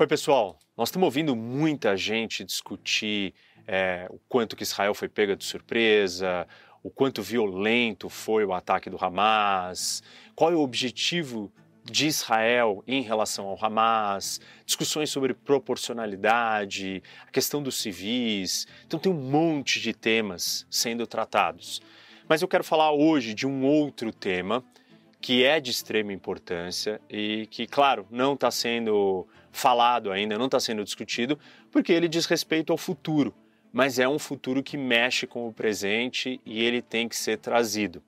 Oi, 0.00 0.06
pessoal. 0.06 0.58
Nós 0.78 0.88
estamos 0.88 1.04
ouvindo 1.04 1.36
muita 1.36 1.94
gente 1.94 2.42
discutir 2.42 3.34
é, 3.66 4.06
o 4.08 4.18
quanto 4.30 4.56
que 4.56 4.62
Israel 4.62 4.94
foi 4.94 5.10
pega 5.10 5.36
de 5.36 5.44
surpresa, 5.44 6.48
o 6.82 6.88
quanto 6.88 7.22
violento 7.22 8.08
foi 8.08 8.42
o 8.46 8.54
ataque 8.54 8.88
do 8.88 8.96
Hamas, 8.98 10.02
qual 10.34 10.50
é 10.50 10.54
o 10.56 10.60
objetivo 10.60 11.52
de 11.84 12.06
Israel 12.06 12.82
em 12.86 13.02
relação 13.02 13.44
ao 13.44 13.62
Hamas, 13.62 14.40
discussões 14.64 15.10
sobre 15.10 15.34
proporcionalidade, 15.34 17.02
a 17.26 17.30
questão 17.30 17.62
dos 17.62 17.74
civis. 17.74 18.66
Então 18.86 18.98
tem 18.98 19.12
um 19.12 19.30
monte 19.30 19.82
de 19.82 19.92
temas 19.92 20.66
sendo 20.70 21.06
tratados. 21.06 21.82
Mas 22.26 22.40
eu 22.40 22.48
quero 22.48 22.64
falar 22.64 22.90
hoje 22.90 23.34
de 23.34 23.46
um 23.46 23.66
outro 23.66 24.14
tema 24.14 24.64
que 25.20 25.44
é 25.44 25.60
de 25.60 25.70
extrema 25.70 26.10
importância 26.10 26.98
e 27.10 27.46
que, 27.50 27.66
claro, 27.66 28.06
não 28.10 28.32
está 28.32 28.50
sendo 28.50 29.28
falado 29.52 30.10
ainda, 30.10 30.38
não 30.38 30.46
está 30.46 30.60
sendo 30.60 30.84
discutido, 30.84 31.38
porque 31.70 31.92
ele 31.92 32.08
diz 32.08 32.26
respeito 32.26 32.72
ao 32.72 32.78
futuro, 32.78 33.34
mas 33.72 33.98
é 33.98 34.08
um 34.08 34.18
futuro 34.18 34.62
que 34.62 34.76
mexe 34.76 35.26
com 35.26 35.46
o 35.46 35.52
presente 35.52 36.40
e 36.44 36.62
ele 36.62 36.82
tem 36.82 37.08
que 37.08 37.16
ser 37.16 37.38
trazido, 37.38 38.02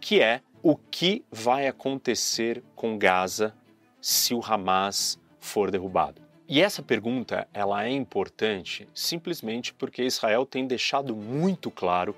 que 0.00 0.20
é 0.20 0.40
o 0.62 0.76
que 0.76 1.24
vai 1.30 1.66
acontecer 1.66 2.62
com 2.74 2.96
Gaza 2.96 3.54
se 4.00 4.34
o 4.34 4.40
Hamas 4.44 5.18
for 5.40 5.70
derrubado. 5.70 6.22
E 6.48 6.60
essa 6.60 6.82
pergunta 6.82 7.48
ela 7.52 7.84
é 7.84 7.90
importante 7.90 8.88
simplesmente 8.94 9.72
porque 9.72 10.02
Israel 10.02 10.44
tem 10.44 10.66
deixado 10.66 11.16
muito 11.16 11.70
claro 11.70 12.14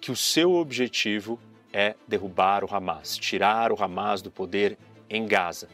que 0.00 0.12
o 0.12 0.16
seu 0.16 0.54
objetivo 0.54 1.40
é 1.72 1.94
derrubar 2.06 2.64
o 2.64 2.74
Hamas, 2.74 3.16
tirar 3.16 3.72
o 3.72 3.82
Hamas 3.82 4.22
do 4.22 4.30
poder 4.30 4.78
em 5.08 5.26
Gaza. 5.26 5.68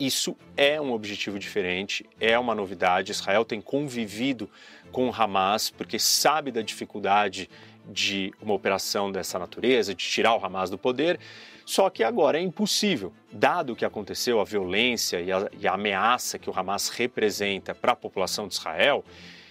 Isso 0.00 0.34
é 0.56 0.80
um 0.80 0.92
objetivo 0.92 1.38
diferente, 1.38 2.06
é 2.18 2.38
uma 2.38 2.54
novidade. 2.54 3.12
Israel 3.12 3.44
tem 3.44 3.60
convivido 3.60 4.48
com 4.90 5.10
o 5.10 5.12
Hamas 5.14 5.68
porque 5.68 5.98
sabe 5.98 6.50
da 6.50 6.62
dificuldade 6.62 7.50
de 7.84 8.32
uma 8.40 8.54
operação 8.54 9.12
dessa 9.12 9.38
natureza, 9.38 9.94
de 9.94 10.02
tirar 10.02 10.34
o 10.34 10.42
Hamas 10.42 10.70
do 10.70 10.78
poder. 10.78 11.20
Só 11.66 11.90
que 11.90 12.02
agora 12.02 12.38
é 12.38 12.40
impossível, 12.40 13.12
dado 13.30 13.74
o 13.74 13.76
que 13.76 13.84
aconteceu, 13.84 14.40
a 14.40 14.44
violência 14.44 15.20
e 15.20 15.30
a, 15.30 15.50
e 15.60 15.68
a 15.68 15.74
ameaça 15.74 16.38
que 16.38 16.48
o 16.48 16.58
Hamas 16.58 16.88
representa 16.88 17.74
para 17.74 17.92
a 17.92 17.96
população 17.96 18.48
de 18.48 18.54
Israel. 18.54 19.04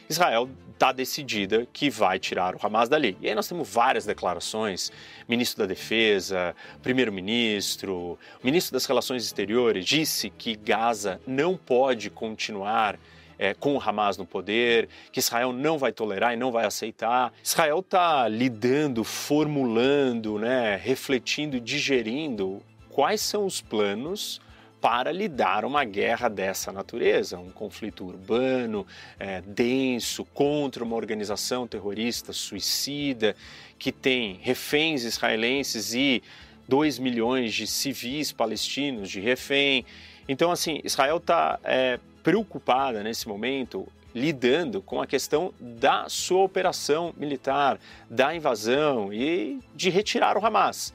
Israel 0.09 0.49
está 0.73 0.91
decidida 0.91 1.67
que 1.71 1.87
vai 1.87 2.17
tirar 2.17 2.55
o 2.55 2.59
Hamas 2.61 2.89
dali. 2.89 3.15
E 3.21 3.29
aí 3.29 3.35
nós 3.35 3.47
temos 3.47 3.69
várias 3.69 4.05
declarações, 4.05 4.91
ministro 5.27 5.59
da 5.59 5.67
Defesa, 5.67 6.55
primeiro-ministro, 6.81 8.17
ministro 8.43 8.73
das 8.73 8.85
Relações 8.85 9.23
Exteriores 9.23 9.85
disse 9.85 10.31
que 10.31 10.55
Gaza 10.55 11.21
não 11.27 11.55
pode 11.55 12.09
continuar 12.09 12.97
é, 13.37 13.53
com 13.53 13.75
o 13.75 13.81
Hamas 13.81 14.17
no 14.17 14.25
poder, 14.25 14.89
que 15.11 15.19
Israel 15.19 15.53
não 15.53 15.77
vai 15.77 15.91
tolerar 15.91 16.33
e 16.33 16.37
não 16.37 16.51
vai 16.51 16.65
aceitar. 16.65 17.31
Israel 17.43 17.79
está 17.79 18.27
lidando, 18.27 19.03
formulando, 19.03 20.39
né, 20.39 20.75
refletindo, 20.75 21.59
digerindo 21.59 22.61
quais 22.89 23.21
são 23.21 23.45
os 23.45 23.61
planos 23.61 24.41
para 24.81 25.11
lidar 25.11 25.65
uma 25.65 25.83
guerra 25.83 26.29
dessa 26.29 26.71
natureza, 26.71 27.37
um 27.37 27.51
conflito 27.51 28.05
urbano, 28.05 28.87
é, 29.19 29.41
denso, 29.41 30.23
contra 30.25 30.83
uma 30.83 30.95
organização 30.95 31.67
terrorista 31.67 32.31
suicida, 32.31 33.35
que 33.77 33.91
tem 33.91 34.39
reféns 34.41 35.03
israelenses 35.03 35.93
e 35.93 36.23
2 36.67 36.99
milhões 36.99 37.53
de 37.53 37.67
civis 37.67 38.31
palestinos 38.31 39.09
de 39.09 39.19
refém. 39.19 39.85
Então, 40.27 40.51
assim, 40.51 40.79
Israel 40.83 41.17
está 41.17 41.59
é, 41.63 41.99
preocupada 42.23 43.03
nesse 43.03 43.27
momento 43.27 43.87
lidando 44.13 44.81
com 44.81 45.01
a 45.01 45.07
questão 45.07 45.53
da 45.59 46.07
sua 46.09 46.43
operação 46.43 47.13
militar, 47.17 47.79
da 48.09 48.35
invasão 48.35 49.13
e 49.13 49.59
de 49.75 49.89
retirar 49.89 50.37
o 50.37 50.45
Hamas. 50.45 50.93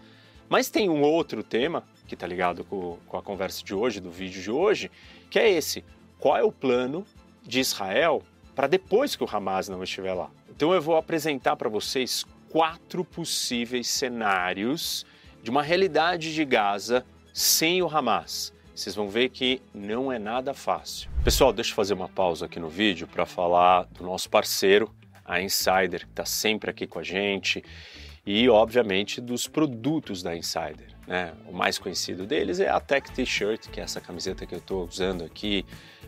Mas 0.48 0.70
tem 0.70 0.88
um 0.88 1.02
outro 1.02 1.42
tema 1.42 1.84
que 2.06 2.14
está 2.14 2.26
ligado 2.26 2.64
com, 2.64 2.98
com 3.06 3.16
a 3.16 3.22
conversa 3.22 3.62
de 3.64 3.74
hoje, 3.74 4.00
do 4.00 4.10
vídeo 4.10 4.42
de 4.42 4.50
hoje, 4.50 4.90
que 5.30 5.38
é 5.38 5.50
esse: 5.50 5.84
qual 6.18 6.36
é 6.36 6.42
o 6.42 6.52
plano 6.52 7.06
de 7.42 7.60
Israel 7.60 8.22
para 8.54 8.66
depois 8.66 9.16
que 9.16 9.24
o 9.24 9.28
Hamas 9.30 9.68
não 9.68 9.82
estiver 9.82 10.14
lá? 10.14 10.30
Então 10.48 10.72
eu 10.72 10.80
vou 10.80 10.96
apresentar 10.96 11.56
para 11.56 11.68
vocês 11.68 12.24
quatro 12.48 13.04
possíveis 13.04 13.88
cenários 13.88 15.04
de 15.42 15.50
uma 15.50 15.62
realidade 15.62 16.32
de 16.32 16.44
Gaza 16.44 17.04
sem 17.32 17.82
o 17.82 17.88
Hamas. 17.88 18.52
Vocês 18.74 18.94
vão 18.94 19.08
ver 19.08 19.28
que 19.28 19.60
não 19.72 20.10
é 20.10 20.18
nada 20.18 20.54
fácil. 20.54 21.10
Pessoal, 21.22 21.52
deixa 21.52 21.70
eu 21.70 21.74
fazer 21.74 21.94
uma 21.94 22.08
pausa 22.08 22.46
aqui 22.46 22.58
no 22.58 22.68
vídeo 22.68 23.06
para 23.06 23.26
falar 23.26 23.84
do 23.86 24.04
nosso 24.04 24.28
parceiro, 24.30 24.94
a 25.24 25.40
Insider, 25.40 26.00
que 26.00 26.12
está 26.12 26.24
sempre 26.24 26.70
aqui 26.70 26.86
com 26.86 26.98
a 26.98 27.02
gente, 27.02 27.64
e 28.26 28.48
obviamente 28.48 29.20
dos 29.20 29.46
produtos 29.46 30.22
da 30.22 30.36
Insider. 30.36 30.93
Né? 31.06 31.34
O 31.46 31.52
mais 31.52 31.78
conhecido 31.78 32.26
deles 32.26 32.60
é 32.60 32.68
a 32.68 32.80
Tech 32.80 33.10
T-shirt, 33.12 33.68
que 33.68 33.80
é 33.80 33.82
essa 33.82 34.00
camiseta 34.00 34.46
que 34.46 34.54
eu 34.54 34.58
estou 34.58 34.86
usando 34.86 35.24
aqui, 35.24 35.64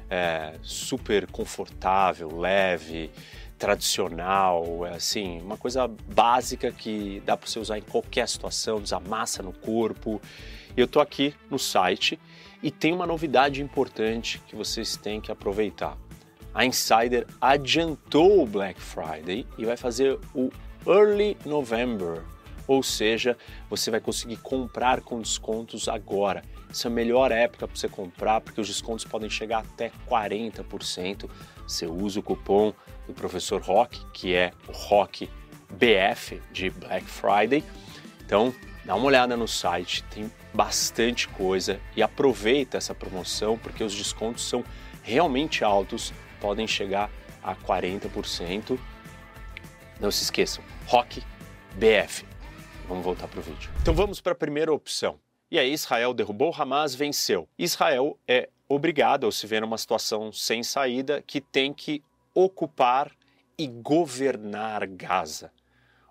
é 0.08 0.54
super 0.62 1.26
confortável, 1.26 2.38
leve, 2.38 3.10
tradicional, 3.58 4.86
é 4.86 4.94
assim, 4.94 5.40
uma 5.40 5.56
coisa 5.56 5.88
básica 5.88 6.70
que 6.70 7.22
dá 7.24 7.36
para 7.36 7.48
você 7.48 7.58
usar 7.58 7.78
em 7.78 7.82
qualquer 7.82 8.28
situação, 8.28 8.80
desamassa 8.80 9.42
no 9.42 9.52
corpo. 9.52 10.20
Eu 10.76 10.84
estou 10.84 11.00
aqui 11.00 11.34
no 11.50 11.58
site 11.58 12.18
e 12.62 12.70
tem 12.70 12.92
uma 12.92 13.06
novidade 13.06 13.62
importante 13.62 14.40
que 14.46 14.54
vocês 14.54 14.96
têm 14.96 15.20
que 15.20 15.32
aproveitar. 15.32 15.96
A 16.54 16.64
Insider 16.64 17.26
adiantou 17.40 18.42
o 18.42 18.46
Black 18.46 18.80
Friday 18.80 19.46
e 19.58 19.64
vai 19.64 19.76
fazer 19.76 20.18
o 20.34 20.50
Early 20.86 21.36
November 21.44 22.22
ou 22.66 22.82
seja, 22.82 23.36
você 23.70 23.90
vai 23.90 24.00
conseguir 24.00 24.36
comprar 24.38 25.00
com 25.00 25.20
descontos 25.20 25.88
agora. 25.88 26.42
Essa 26.70 26.88
é 26.88 26.90
a 26.90 26.94
melhor 26.94 27.30
época 27.30 27.66
para 27.66 27.76
você 27.76 27.88
comprar, 27.88 28.40
porque 28.40 28.60
os 28.60 28.66
descontos 28.66 29.04
podem 29.04 29.30
chegar 29.30 29.60
até 29.60 29.90
40%. 30.08 31.28
Você 31.66 31.86
usa 31.86 32.20
o 32.20 32.22
cupom 32.22 32.72
do 33.06 33.14
professor 33.14 33.60
Rock, 33.62 34.04
que 34.12 34.34
é 34.34 34.52
o 34.68 34.72
Rock 34.72 35.30
BF 35.70 36.40
de 36.52 36.70
Black 36.70 37.06
Friday. 37.06 37.64
Então, 38.24 38.52
dá 38.84 38.94
uma 38.94 39.06
olhada 39.06 39.36
no 39.36 39.46
site, 39.46 40.02
tem 40.04 40.30
bastante 40.52 41.28
coisa 41.28 41.80
e 41.94 42.02
aproveita 42.02 42.76
essa 42.76 42.94
promoção, 42.94 43.56
porque 43.58 43.84
os 43.84 43.94
descontos 43.94 44.48
são 44.48 44.64
realmente 45.02 45.62
altos, 45.62 46.12
podem 46.40 46.66
chegar 46.66 47.10
a 47.42 47.54
40%. 47.54 48.78
Não 50.00 50.10
se 50.10 50.24
esqueçam, 50.24 50.62
Rock 50.86 51.22
BF. 51.74 52.24
Vamos 52.88 53.04
voltar 53.04 53.26
para 53.26 53.40
o 53.40 53.42
vídeo. 53.42 53.70
Então 53.82 53.94
vamos 53.94 54.20
para 54.20 54.32
a 54.32 54.36
primeira 54.36 54.72
opção. 54.72 55.18
E 55.50 55.58
aí 55.58 55.72
Israel 55.72 56.14
derrubou 56.14 56.54
Hamas, 56.56 56.94
venceu. 56.94 57.48
Israel 57.58 58.18
é 58.28 58.48
obrigado 58.68 59.24
ao 59.24 59.32
se 59.32 59.46
ver 59.46 59.60
numa 59.60 59.78
situação 59.78 60.32
sem 60.32 60.62
saída 60.62 61.22
que 61.22 61.40
tem 61.40 61.72
que 61.72 62.02
ocupar 62.32 63.10
e 63.58 63.66
governar 63.66 64.86
Gaza. 64.86 65.50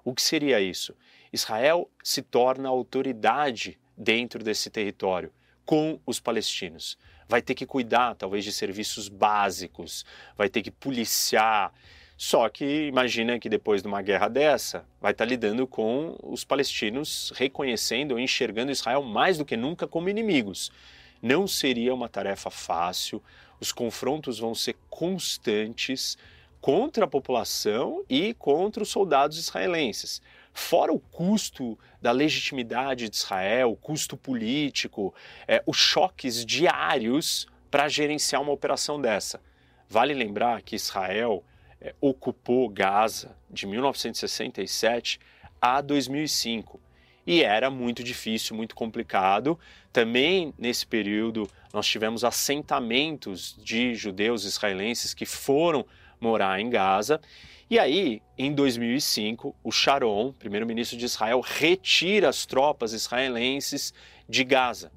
O 0.03 0.13
que 0.13 0.21
seria 0.21 0.59
isso? 0.59 0.93
Israel 1.31 1.89
se 2.03 2.21
torna 2.21 2.69
autoridade 2.69 3.79
dentro 3.97 4.43
desse 4.43 4.69
território 4.69 5.31
com 5.65 5.99
os 6.05 6.19
palestinos. 6.19 6.97
Vai 7.27 7.41
ter 7.41 7.55
que 7.55 7.65
cuidar, 7.65 8.15
talvez, 8.15 8.43
de 8.43 8.51
serviços 8.51 9.09
básicos, 9.09 10.05
vai 10.37 10.49
ter 10.49 10.61
que 10.61 10.71
policiar, 10.71 11.73
só 12.17 12.47
que 12.47 12.87
imagina 12.87 13.37
que 13.39 13.49
depois 13.49 13.81
de 13.81 13.87
uma 13.87 14.01
guerra 14.01 14.29
dessa, 14.29 14.85
vai 15.01 15.11
estar 15.11 15.25
lidando 15.25 15.67
com 15.67 16.15
os 16.23 16.45
palestinos 16.45 17.33
reconhecendo 17.35 18.13
ou 18.13 18.19
enxergando 18.19 18.71
Israel 18.71 19.03
mais 19.03 19.37
do 19.37 19.43
que 19.43 19.57
nunca 19.57 19.85
como 19.85 20.09
inimigos. 20.09 20.71
Não 21.21 21.45
seria 21.45 21.93
uma 21.93 22.07
tarefa 22.07 22.49
fácil, 22.49 23.21
os 23.59 23.71
confrontos 23.71 24.39
vão 24.39 24.55
ser 24.55 24.77
constantes 24.89 26.17
contra 26.61 27.05
a 27.05 27.07
população 27.07 28.03
e 28.09 28.33
contra 28.33 28.81
os 28.81 28.89
soldados 28.89 29.37
israelenses. 29.37 30.21
Fora 30.53 30.93
o 30.93 30.99
custo 30.99 31.77
da 32.01 32.11
legitimidade 32.11 33.09
de 33.09 33.15
Israel, 33.17 33.71
o 33.71 33.75
custo 33.75 34.15
político, 34.15 35.13
é, 35.47 35.61
os 35.65 35.75
choques 35.75 36.45
diários 36.45 37.45
para 37.69 37.89
gerenciar 37.89 38.41
uma 38.41 38.53
operação 38.53 39.01
dessa. 39.01 39.41
Vale 39.89 40.13
lembrar 40.13 40.61
que 40.61 40.77
Israel 40.77 41.43
é, 41.85 41.93
ocupou 42.01 42.67
Gaza 42.67 43.37
de 43.47 43.67
1967 43.67 45.19
a 45.61 45.81
2005 45.81 46.79
e 47.27 47.43
era 47.43 47.69
muito 47.69 48.03
difícil, 48.03 48.55
muito 48.55 48.73
complicado. 48.73 49.59
Também 49.93 50.51
nesse 50.57 50.85
período 50.87 51.47
nós 51.71 51.85
tivemos 51.85 52.23
assentamentos 52.23 53.55
de 53.63 53.93
judeus 53.93 54.45
israelenses 54.45 55.13
que 55.13 55.27
foram 55.27 55.85
morar 56.19 56.59
em 56.59 56.71
Gaza. 56.71 57.21
E 57.69 57.77
aí, 57.77 58.19
em 58.35 58.51
2005, 58.51 59.55
o 59.63 59.71
Sharon, 59.71 60.31
primeiro-ministro 60.33 60.97
de 60.97 61.05
Israel, 61.05 61.39
retira 61.39 62.29
as 62.29 62.47
tropas 62.47 62.93
israelenses 62.93 63.93
de 64.27 64.43
Gaza. 64.43 64.91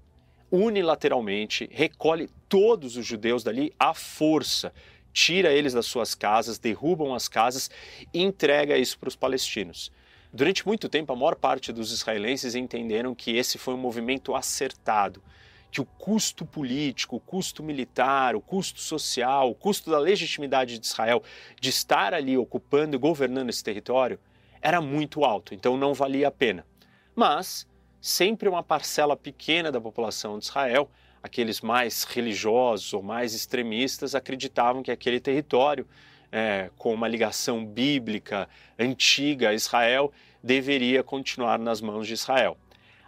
Unilateralmente 0.51 1.69
recolhe 1.71 2.31
todos 2.49 2.97
os 2.97 3.05
judeus 3.05 3.45
dali 3.45 3.75
à 3.79 3.93
força, 3.93 4.73
tira 5.13 5.53
eles 5.53 5.73
das 5.73 5.87
suas 5.87 6.15
casas, 6.15 6.59
derrubam 6.59 7.15
as 7.15 7.29
casas 7.29 7.71
e 8.13 8.23
entrega 8.23 8.77
isso 8.77 8.99
para 8.99 9.09
os 9.09 9.17
palestinos. 9.17 9.91
Durante 10.33 10.67
muito 10.67 10.89
tempo, 10.89 11.13
a 11.13 11.17
maior 11.17 11.35
parte 11.35 11.73
dos 11.73 11.91
israelenses 11.91 12.55
entenderam 12.55 13.15
que 13.15 13.37
esse 13.37 13.57
foi 13.57 13.75
um 13.75 13.79
movimento 13.79 14.35
acertado, 14.35 15.23
que 15.71 15.81
o 15.81 15.85
custo 15.85 16.45
político, 16.45 17.17
o 17.17 17.21
custo 17.21 17.63
militar, 17.63 18.37
o 18.37 18.41
custo 18.41 18.81
social, 18.81 19.51
o 19.51 19.55
custo 19.55 19.91
da 19.91 19.99
legitimidade 19.99 20.79
de 20.79 20.87
Israel 20.87 21.23
de 21.61 21.71
estar 21.71 22.13
ali 22.15 22.37
ocupando 22.37 22.97
e 22.97 22.99
governando 22.99 23.49
esse 23.49 23.65
território 23.65 24.19
era 24.61 24.81
muito 24.81 25.25
alto, 25.25 25.55
então 25.55 25.77
não 25.77 25.95
valia 25.95 26.29
a 26.29 26.31
pena. 26.33 26.67
Mas 27.15 27.67
sempre 28.01 28.49
uma 28.49 28.63
parcela 28.63 29.17
pequena 29.17 29.73
da 29.73 29.81
população 29.81 30.39
de 30.39 30.45
Israel, 30.45 30.91
aqueles 31.29 31.61
mais 31.61 32.05
religiosos 32.05 32.93
ou 32.93 33.03
mais 33.03 33.35
extremistas, 33.35 34.15
acreditavam 34.15 34.83
que 34.83 34.91
aquele 34.91 35.21
território, 35.21 35.87
é, 36.33 36.71
com 36.77 36.93
uma 36.93 37.07
ligação 37.07 37.65
bíblica 37.65 38.49
antiga 38.79 39.51
a 39.51 39.55
Israel, 39.55 40.11
deveria 40.43 41.03
continuar 41.03 41.59
nas 41.59 41.81
mãos 41.81 42.07
de 42.07 42.15
Israel. 42.15 42.57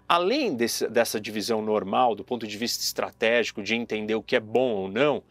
Além 0.06 0.54
desse, 0.54 0.86
dessa 0.88 1.20
divisão 1.20 1.62
normal, 1.62 2.14
do 2.14 2.24
ponto 2.24 2.46
de 2.46 2.58
vista 2.58 2.82
estratégico, 2.82 3.62
de 3.62 3.74
entender 3.74 4.14
o 4.14 4.22
que 4.22 4.36
é 4.36 4.40
bom 4.40 4.70
ou 4.72 4.88
não, 4.88 5.22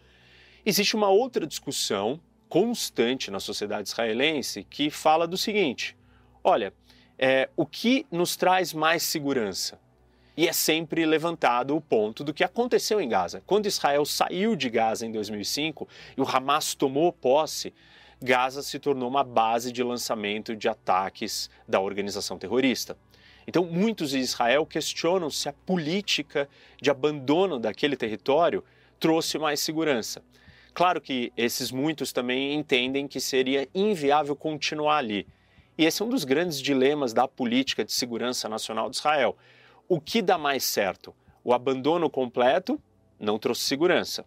existe 0.66 0.96
uma 0.96 1.10
outra 1.10 1.46
discussão 1.46 2.20
constante 2.48 3.30
na 3.30 3.40
sociedade 3.40 3.90
israelense 3.90 4.64
que 4.64 4.90
fala 4.90 5.28
do 5.28 5.38
seguinte: 5.38 5.96
olha, 6.44 6.74
é, 7.18 7.50
o 7.56 7.66
que 7.66 8.06
nos 8.12 8.36
traz 8.36 8.74
mais 8.74 9.04
segurança? 9.04 9.80
E 10.40 10.48
é 10.48 10.54
sempre 10.54 11.06
levantado 11.06 11.76
o 11.76 11.82
ponto 11.82 12.24
do 12.24 12.34
que 12.34 12.46
aconteceu 12.46 13.02
em 13.02 13.10
Gaza. 13.10 13.44
Quando 13.46 13.66
Israel 13.66 14.06
saiu 14.06 14.56
de 14.56 14.70
Gaza 14.70 15.06
em 15.06 15.12
2005 15.12 15.86
e 16.16 16.22
o 16.22 16.26
Hamas 16.26 16.74
tomou 16.74 17.12
posse, 17.12 17.74
Gaza 18.22 18.62
se 18.62 18.80
tornou 18.80 19.10
uma 19.10 19.22
base 19.22 19.70
de 19.70 19.84
lançamento 19.84 20.56
de 20.56 20.70
ataques 20.70 21.50
da 21.68 21.82
organização 21.82 22.38
terrorista. 22.38 22.98
Então, 23.46 23.66
muitos 23.66 24.14
em 24.14 24.22
Israel 24.22 24.66
questionam 24.66 25.30
se 25.30 25.50
a 25.50 25.54
política 25.54 26.48
de 26.82 26.90
abandono 26.90 27.60
daquele 27.60 27.98
território 27.98 28.64
trouxe 28.98 29.38
mais 29.38 29.60
segurança. 29.60 30.24
Claro 30.74 31.02
que 31.02 31.34
esses 31.36 31.70
muitos 31.70 32.14
também 32.14 32.54
entendem 32.54 33.10
que 33.10 33.20
seria 33.20 33.68
inviável 33.76 34.38
continuar 34.38 35.00
ali. 35.00 35.28
E 35.78 35.84
esse 35.84 36.02
é 36.02 36.06
um 36.06 36.10
dos 36.10 36.24
grandes 36.24 36.62
dilemas 36.62 37.12
da 37.12 37.28
política 37.28 37.84
de 37.84 37.92
segurança 37.92 38.48
nacional 38.48 38.90
de 38.90 38.96
Israel. 38.96 39.36
O 39.92 40.00
que 40.00 40.22
dá 40.22 40.38
mais 40.38 40.64
certo? 40.64 41.16
O 41.44 41.52
abandono 41.52 42.12
completo 42.12 42.80
não 43.20 43.40
trouxe 43.40 43.64
segurança, 43.64 44.24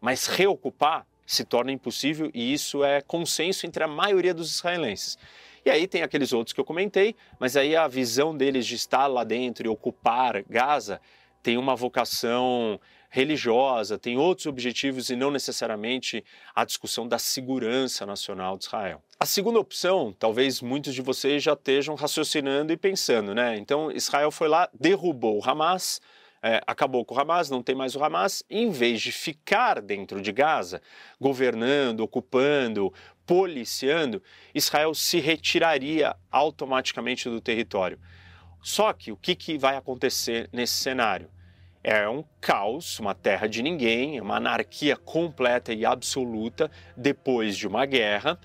mas 0.00 0.26
reocupar 0.26 1.06
se 1.24 1.44
torna 1.44 1.70
impossível 1.70 2.32
e 2.34 2.52
isso 2.52 2.82
é 2.82 3.00
consenso 3.00 3.64
entre 3.64 3.84
a 3.84 3.86
maioria 3.86 4.34
dos 4.34 4.52
israelenses. 4.56 5.16
E 5.64 5.70
aí 5.70 5.86
tem 5.86 6.02
aqueles 6.02 6.32
outros 6.32 6.52
que 6.52 6.60
eu 6.60 6.64
comentei, 6.64 7.14
mas 7.38 7.56
aí 7.56 7.76
a 7.76 7.86
visão 7.86 8.36
deles 8.36 8.66
de 8.66 8.74
estar 8.74 9.06
lá 9.06 9.22
dentro 9.22 9.64
e 9.64 9.68
ocupar 9.68 10.42
Gaza 10.48 11.00
tem 11.44 11.56
uma 11.56 11.76
vocação 11.76 12.80
religiosa, 13.14 13.96
tem 13.96 14.18
outros 14.18 14.46
objetivos 14.46 15.08
e 15.08 15.14
não 15.14 15.30
necessariamente 15.30 16.24
a 16.52 16.64
discussão 16.64 17.06
da 17.06 17.16
segurança 17.16 18.04
nacional 18.04 18.58
de 18.58 18.64
Israel. 18.64 19.00
A 19.20 19.24
segunda 19.24 19.60
opção, 19.60 20.12
talvez 20.18 20.60
muitos 20.60 20.92
de 20.92 21.00
vocês 21.00 21.40
já 21.40 21.52
estejam 21.52 21.94
raciocinando 21.94 22.72
e 22.72 22.76
pensando, 22.76 23.32
né? 23.32 23.56
Então 23.56 23.88
Israel 23.92 24.32
foi 24.32 24.48
lá, 24.48 24.68
derrubou 24.74 25.38
o 25.38 25.48
Hamas, 25.48 26.00
é, 26.42 26.60
acabou 26.66 27.04
com 27.04 27.14
o 27.14 27.20
Hamas, 27.20 27.48
não 27.48 27.62
tem 27.62 27.76
mais 27.76 27.94
o 27.94 28.02
Hamas, 28.02 28.42
em 28.50 28.70
vez 28.70 29.00
de 29.00 29.12
ficar 29.12 29.80
dentro 29.80 30.20
de 30.20 30.32
Gaza, 30.32 30.82
governando, 31.20 32.00
ocupando, 32.00 32.92
policiando, 33.24 34.20
Israel 34.52 34.92
se 34.92 35.20
retiraria 35.20 36.16
automaticamente 36.32 37.30
do 37.30 37.40
território. 37.40 37.96
Só 38.60 38.92
que 38.92 39.12
o 39.12 39.16
que, 39.16 39.36
que 39.36 39.56
vai 39.56 39.76
acontecer 39.76 40.48
nesse 40.52 40.74
cenário? 40.74 41.30
É 41.86 42.08
um 42.08 42.24
caos, 42.40 42.98
uma 42.98 43.14
terra 43.14 43.46
de 43.46 43.62
ninguém, 43.62 44.18
uma 44.18 44.36
anarquia 44.36 44.96
completa 44.96 45.70
e 45.70 45.84
absoluta 45.84 46.70
depois 46.96 47.58
de 47.58 47.68
uma 47.68 47.84
guerra. 47.84 48.40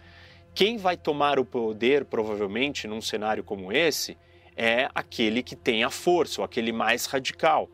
Quem 0.54 0.76
vai 0.76 0.98
tomar 0.98 1.40
o 1.40 1.46
poder, 1.46 2.04
provavelmente, 2.04 2.86
num 2.86 3.00
cenário 3.00 3.42
como 3.42 3.72
esse, 3.72 4.18
é 4.58 4.90
aquele 4.94 5.42
que 5.42 5.56
tem 5.56 5.86
a 5.86 5.90
força, 5.90 6.42
ou 6.42 6.46
aquele 6.46 6.74
mais 6.74 7.06
radical. 7.06 7.70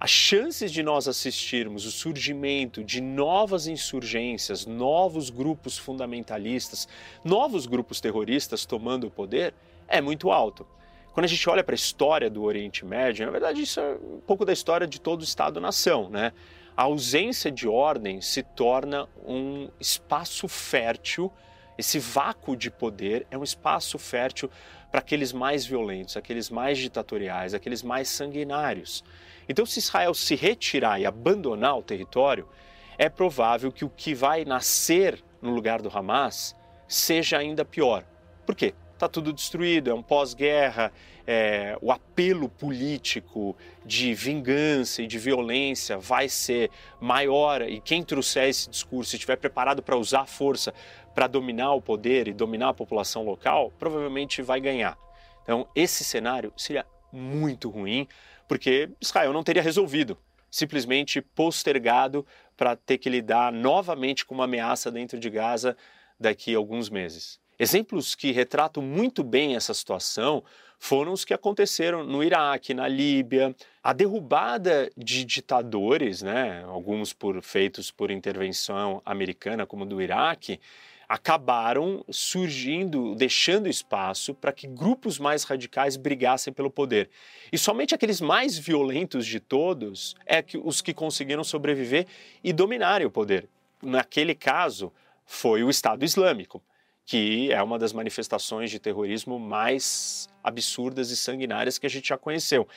As 0.00 0.08
chances 0.08 0.72
de 0.72 0.82
nós 0.82 1.06
assistirmos 1.06 1.84
o 1.84 1.90
surgimento 1.90 2.82
de 2.82 3.02
novas 3.02 3.66
insurgências, 3.66 4.64
novos 4.64 5.28
grupos 5.28 5.76
fundamentalistas, 5.76 6.88
novos 7.22 7.66
grupos 7.66 8.00
terroristas 8.00 8.64
tomando 8.64 9.08
o 9.08 9.10
poder 9.10 9.52
é 9.86 10.00
muito 10.00 10.30
alto. 10.30 10.66
Quando 11.12 11.24
a 11.24 11.28
gente 11.28 11.48
olha 11.50 11.64
para 11.64 11.74
a 11.74 11.76
história 11.76 12.30
do 12.30 12.42
Oriente 12.44 12.84
Médio, 12.84 13.26
na 13.26 13.32
verdade 13.32 13.62
isso 13.62 13.80
é 13.80 13.94
um 13.94 14.20
pouco 14.20 14.44
da 14.44 14.52
história 14.52 14.86
de 14.86 15.00
todo 15.00 15.24
Estado-nação, 15.24 16.08
né? 16.08 16.32
A 16.76 16.84
ausência 16.84 17.50
de 17.50 17.66
ordem 17.66 18.20
se 18.20 18.42
torna 18.42 19.08
um 19.26 19.68
espaço 19.80 20.46
fértil, 20.46 21.32
esse 21.76 21.98
vácuo 21.98 22.56
de 22.56 22.70
poder 22.70 23.26
é 23.30 23.36
um 23.36 23.42
espaço 23.42 23.98
fértil 23.98 24.48
para 24.90 25.00
aqueles 25.00 25.32
mais 25.32 25.66
violentos, 25.66 26.16
aqueles 26.16 26.48
mais 26.48 26.78
ditatoriais, 26.78 27.54
aqueles 27.54 27.82
mais 27.82 28.08
sanguinários. 28.08 29.04
Então, 29.48 29.66
se 29.66 29.78
Israel 29.78 30.14
se 30.14 30.34
retirar 30.34 31.00
e 31.00 31.06
abandonar 31.06 31.76
o 31.76 31.82
território, 31.82 32.48
é 32.96 33.08
provável 33.08 33.72
que 33.72 33.84
o 33.84 33.90
que 33.90 34.14
vai 34.14 34.44
nascer 34.44 35.22
no 35.42 35.50
lugar 35.50 35.82
do 35.82 35.88
Hamas 35.88 36.54
seja 36.86 37.38
ainda 37.38 37.64
pior. 37.64 38.04
Por 38.46 38.54
quê? 38.54 38.74
Está 39.00 39.08
tudo 39.08 39.32
destruído, 39.32 39.90
é 39.90 39.94
um 39.94 40.02
pós-guerra, 40.02 40.92
é, 41.26 41.74
o 41.80 41.90
apelo 41.90 42.50
político 42.50 43.56
de 43.82 44.12
vingança 44.12 45.00
e 45.00 45.06
de 45.06 45.18
violência 45.18 45.96
vai 45.96 46.28
ser 46.28 46.70
maior 47.00 47.62
e 47.62 47.80
quem 47.80 48.02
trouxer 48.02 48.48
esse 48.50 48.68
discurso 48.68 49.14
e 49.14 49.16
estiver 49.16 49.36
preparado 49.36 49.82
para 49.82 49.96
usar 49.96 50.26
força 50.26 50.74
para 51.14 51.26
dominar 51.26 51.72
o 51.72 51.80
poder 51.80 52.28
e 52.28 52.32
dominar 52.34 52.68
a 52.68 52.74
população 52.74 53.24
local, 53.24 53.72
provavelmente 53.78 54.42
vai 54.42 54.60
ganhar. 54.60 54.98
Então, 55.42 55.66
esse 55.74 56.04
cenário 56.04 56.52
seria 56.54 56.84
muito 57.10 57.70
ruim, 57.70 58.06
porque 58.46 58.90
Israel 59.00 59.32
não 59.32 59.42
teria 59.42 59.62
resolvido, 59.62 60.16
simplesmente 60.50 61.22
postergado 61.22 62.26
para 62.54 62.76
ter 62.76 62.98
que 62.98 63.08
lidar 63.08 63.50
novamente 63.50 64.26
com 64.26 64.34
uma 64.34 64.44
ameaça 64.44 64.90
dentro 64.90 65.18
de 65.18 65.30
Gaza 65.30 65.74
daqui 66.18 66.54
a 66.54 66.58
alguns 66.58 66.90
meses. 66.90 67.39
Exemplos 67.62 68.14
que 68.14 68.32
retratam 68.32 68.82
muito 68.82 69.22
bem 69.22 69.54
essa 69.54 69.74
situação 69.74 70.42
foram 70.78 71.12
os 71.12 71.26
que 71.26 71.34
aconteceram 71.34 72.02
no 72.02 72.24
Iraque, 72.24 72.72
na 72.72 72.88
Líbia, 72.88 73.54
a 73.82 73.92
derrubada 73.92 74.90
de 74.96 75.26
ditadores, 75.26 76.22
né, 76.22 76.64
alguns 76.64 77.12
por, 77.12 77.42
feitos 77.42 77.90
por 77.90 78.10
intervenção 78.10 79.02
americana, 79.04 79.66
como 79.66 79.84
do 79.84 80.00
Iraque, 80.00 80.58
acabaram 81.06 82.02
surgindo, 82.08 83.14
deixando 83.14 83.68
espaço 83.68 84.32
para 84.32 84.52
que 84.52 84.66
grupos 84.66 85.18
mais 85.18 85.44
radicais 85.44 85.98
brigassem 85.98 86.54
pelo 86.54 86.70
poder. 86.70 87.10
E 87.52 87.58
somente 87.58 87.94
aqueles 87.94 88.22
mais 88.22 88.56
violentos 88.56 89.26
de 89.26 89.38
todos 89.38 90.16
é 90.24 90.40
que 90.40 90.56
os 90.56 90.80
que 90.80 90.94
conseguiram 90.94 91.44
sobreviver 91.44 92.06
e 92.42 92.54
dominarem 92.54 93.06
o 93.06 93.10
poder. 93.10 93.46
Naquele 93.82 94.34
caso, 94.34 94.90
foi 95.26 95.62
o 95.62 95.68
Estado 95.68 96.06
Islâmico 96.06 96.62
que 97.10 97.52
é 97.52 97.60
uma 97.60 97.76
das 97.76 97.92
manifestações 97.92 98.70
de 98.70 98.78
terrorismo 98.78 99.36
mais 99.36 100.28
absurdas 100.44 101.10
e 101.10 101.16
sanguinárias 101.16 101.76
que 101.76 101.84
a 101.84 101.90
gente 101.90 102.08
já 102.08 102.16
conheceu. 102.16 102.68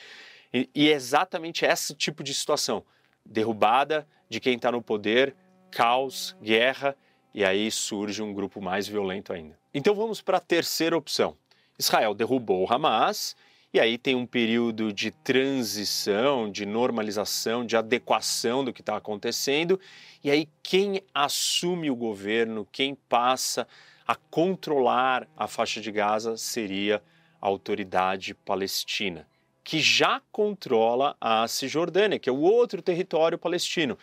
E, 0.52 0.68
e 0.74 0.90
é 0.90 0.94
exatamente 0.94 1.64
esse 1.64 1.94
tipo 1.94 2.24
de 2.24 2.34
situação: 2.34 2.84
derrubada 3.24 4.08
de 4.28 4.40
quem 4.40 4.56
está 4.56 4.72
no 4.72 4.82
poder, 4.82 5.36
caos, 5.70 6.36
guerra, 6.42 6.96
e 7.32 7.46
aí 7.46 7.70
surge 7.70 8.24
um 8.24 8.34
grupo 8.34 8.60
mais 8.60 8.88
violento 8.88 9.32
ainda. 9.32 9.56
Então 9.72 9.94
vamos 9.94 10.20
para 10.20 10.38
a 10.38 10.42
terceira 10.42 10.98
opção. 10.98 11.38
Israel 11.78 12.16
derrubou 12.16 12.68
o 12.68 12.74
Hamas 12.74 13.36
e 13.72 13.80
aí 13.80 14.00
tem 14.00 14.16
um 14.16 14.26
período 14.26 14.92
de 14.92 15.12
transição, 15.12 16.50
de 16.50 16.66
normalização, 16.66 17.64
de 17.64 17.78
adequação 17.78 18.66
do 18.66 18.74
que 18.74 18.82
está 18.82 18.98
acontecendo. 18.98 19.80
E 20.24 20.32
aí 20.32 20.50
quem 20.64 21.04
assume 21.14 21.92
o 21.92 21.96
governo, 21.96 22.68
quem 22.72 22.96
passa 22.96 23.68
a 24.08 24.16
controlar 24.16 25.28
a 25.36 25.48
faixa 25.48 25.80
de 25.82 25.92
Gaza 25.92 26.38
seria 26.38 27.02
a 27.42 27.48
autoridade 27.48 28.34
palestina, 28.34 29.28
que 29.64 29.80
já 29.80 30.22
controla 30.32 31.16
a 31.20 31.48
Cisjordânia, 31.48 32.20
que 32.20 32.30
é 32.30 32.34
o 32.34 32.40
outro 32.40 32.82
território 32.82 33.38
palestino. 33.38 33.98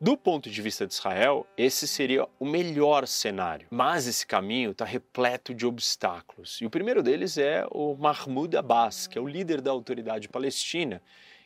Do 0.00 0.16
ponto 0.16 0.50
de 0.50 0.60
vista 0.60 0.84
de 0.84 0.92
Israel, 0.92 1.46
esse 1.56 1.86
seria 1.86 2.26
o 2.40 2.44
melhor 2.44 3.06
cenário. 3.06 3.68
Mas 3.70 4.08
esse 4.08 4.26
caminho 4.26 4.72
está 4.72 4.84
repleto 4.84 5.54
de 5.54 5.64
obstáculos. 5.64 6.60
E 6.60 6.66
o 6.66 6.70
primeiro 6.70 7.04
deles 7.04 7.38
é 7.38 7.64
o 7.70 7.94
Mahmoud 7.94 8.56
Abbas, 8.56 9.06
que 9.06 9.16
é 9.16 9.20
o 9.20 9.28
líder 9.28 9.60
da 9.60 9.70
autoridade 9.70 10.28
palestina, 10.28 11.00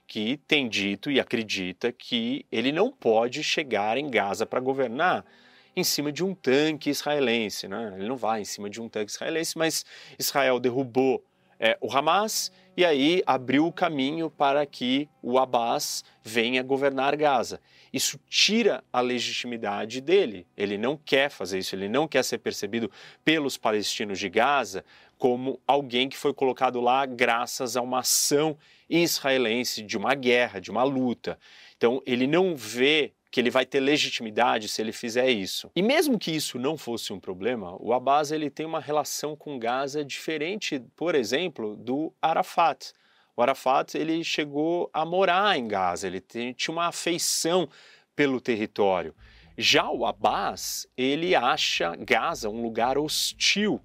que 0.06 0.38
tem 0.48 0.70
dito 0.70 1.10
e 1.10 1.20
acredita 1.20 1.92
que 1.92 2.46
ele 2.50 2.72
não 2.72 2.90
pode 2.90 3.42
chegar 3.44 3.98
em 3.98 4.08
Gaza 4.10 4.46
para 4.46 4.60
governar 4.60 5.26
em 5.76 5.84
cima 5.84 6.10
de 6.10 6.24
um 6.24 6.34
tanque 6.34 6.88
israelense. 6.88 7.68
Né? 7.68 7.94
Ele 7.98 8.08
não 8.08 8.16
vai 8.16 8.40
em 8.40 8.44
cima 8.44 8.70
de 8.70 8.80
um 8.80 8.88
tanque 8.88 9.12
israelense, 9.12 9.58
mas 9.58 9.84
Israel 10.18 10.58
derrubou 10.58 11.22
é, 11.60 11.76
o 11.80 11.94
Hamas 11.94 12.50
e 12.76 12.84
aí 12.84 13.22
abriu 13.26 13.66
o 13.66 13.72
caminho 13.72 14.30
para 14.30 14.64
que 14.66 15.08
o 15.22 15.38
Abbas 15.38 16.04
venha 16.22 16.62
governar 16.62 17.16
Gaza. 17.16 17.60
Isso 17.92 18.18
tira 18.28 18.84
a 18.92 19.00
legitimidade 19.00 20.00
dele. 20.00 20.46
Ele 20.56 20.76
não 20.76 20.96
quer 20.96 21.30
fazer 21.30 21.58
isso, 21.58 21.74
ele 21.74 21.88
não 21.88 22.06
quer 22.06 22.22
ser 22.22 22.38
percebido 22.38 22.90
pelos 23.24 23.56
palestinos 23.56 24.18
de 24.18 24.28
Gaza 24.28 24.84
como 25.16 25.58
alguém 25.66 26.08
que 26.08 26.16
foi 26.16 26.34
colocado 26.34 26.80
lá 26.80 27.06
graças 27.06 27.76
a 27.76 27.80
uma 27.80 28.00
ação 28.00 28.58
israelense 28.88 29.82
de 29.82 29.96
uma 29.96 30.14
guerra, 30.14 30.60
de 30.60 30.70
uma 30.70 30.84
luta. 30.84 31.38
Então, 31.76 32.02
ele 32.04 32.26
não 32.26 32.54
vê 32.54 33.12
que 33.36 33.40
ele 33.40 33.50
vai 33.50 33.66
ter 33.66 33.80
legitimidade 33.80 34.66
se 34.66 34.80
ele 34.80 34.92
fizer 34.92 35.28
isso. 35.28 35.70
E 35.76 35.82
mesmo 35.82 36.18
que 36.18 36.30
isso 36.30 36.58
não 36.58 36.74
fosse 36.74 37.12
um 37.12 37.20
problema, 37.20 37.76
o 37.78 37.92
Abbas 37.92 38.32
ele 38.32 38.48
tem 38.48 38.64
uma 38.64 38.80
relação 38.80 39.36
com 39.36 39.58
Gaza 39.58 40.02
diferente, 40.02 40.82
por 40.96 41.14
exemplo, 41.14 41.76
do 41.76 42.14
Arafat. 42.22 42.94
O 43.36 43.42
Arafat 43.42 43.94
ele 43.94 44.24
chegou 44.24 44.88
a 44.90 45.04
morar 45.04 45.58
em 45.58 45.68
Gaza, 45.68 46.06
ele 46.06 46.18
tinha 46.18 46.72
uma 46.72 46.86
afeição 46.86 47.68
pelo 48.14 48.40
território. 48.40 49.14
Já 49.58 49.86
o 49.90 50.06
Abbas, 50.06 50.88
ele 50.96 51.34
acha 51.34 51.94
Gaza 51.94 52.48
um 52.48 52.62
lugar 52.62 52.96
hostil. 52.96 53.82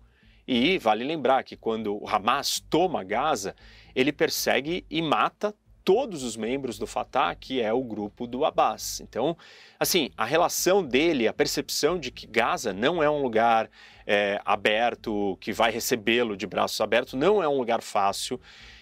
E 0.47 0.77
vale 0.77 1.03
lembrar 1.03 1.43
que 1.43 1.57
quando 1.57 2.01
o 2.01 2.07
Hamas 2.07 2.61
toma 2.69 3.03
Gaza, 3.03 3.53
ele 3.93 4.13
persegue 4.13 4.85
e 4.89 5.01
mata 5.01 5.53
todos 5.83 6.23
os 6.23 6.35
membros 6.35 6.77
do 6.77 6.87
Fatah, 6.87 7.35
que 7.35 7.61
é 7.61 7.73
o 7.73 7.83
grupo 7.83 8.27
do 8.27 8.45
Abbas. 8.45 9.01
Então, 9.01 9.37
assim, 9.79 10.09
a 10.17 10.25
relação 10.25 10.83
dele, 10.83 11.27
a 11.27 11.33
percepção 11.33 11.99
de 11.99 12.11
que 12.11 12.27
Gaza 12.27 12.73
não 12.73 13.01
é 13.01 13.09
um 13.09 13.21
lugar 13.21 13.69
é, 14.05 14.39
aberto, 14.45 15.37
que 15.39 15.51
vai 15.51 15.71
recebê-lo 15.71 16.35
de 16.37 16.45
braços 16.47 16.79
abertos, 16.81 17.13
não 17.13 17.41
é 17.41 17.47
um 17.47 17.57
lugar 17.57 17.81
fácil. 17.81 18.39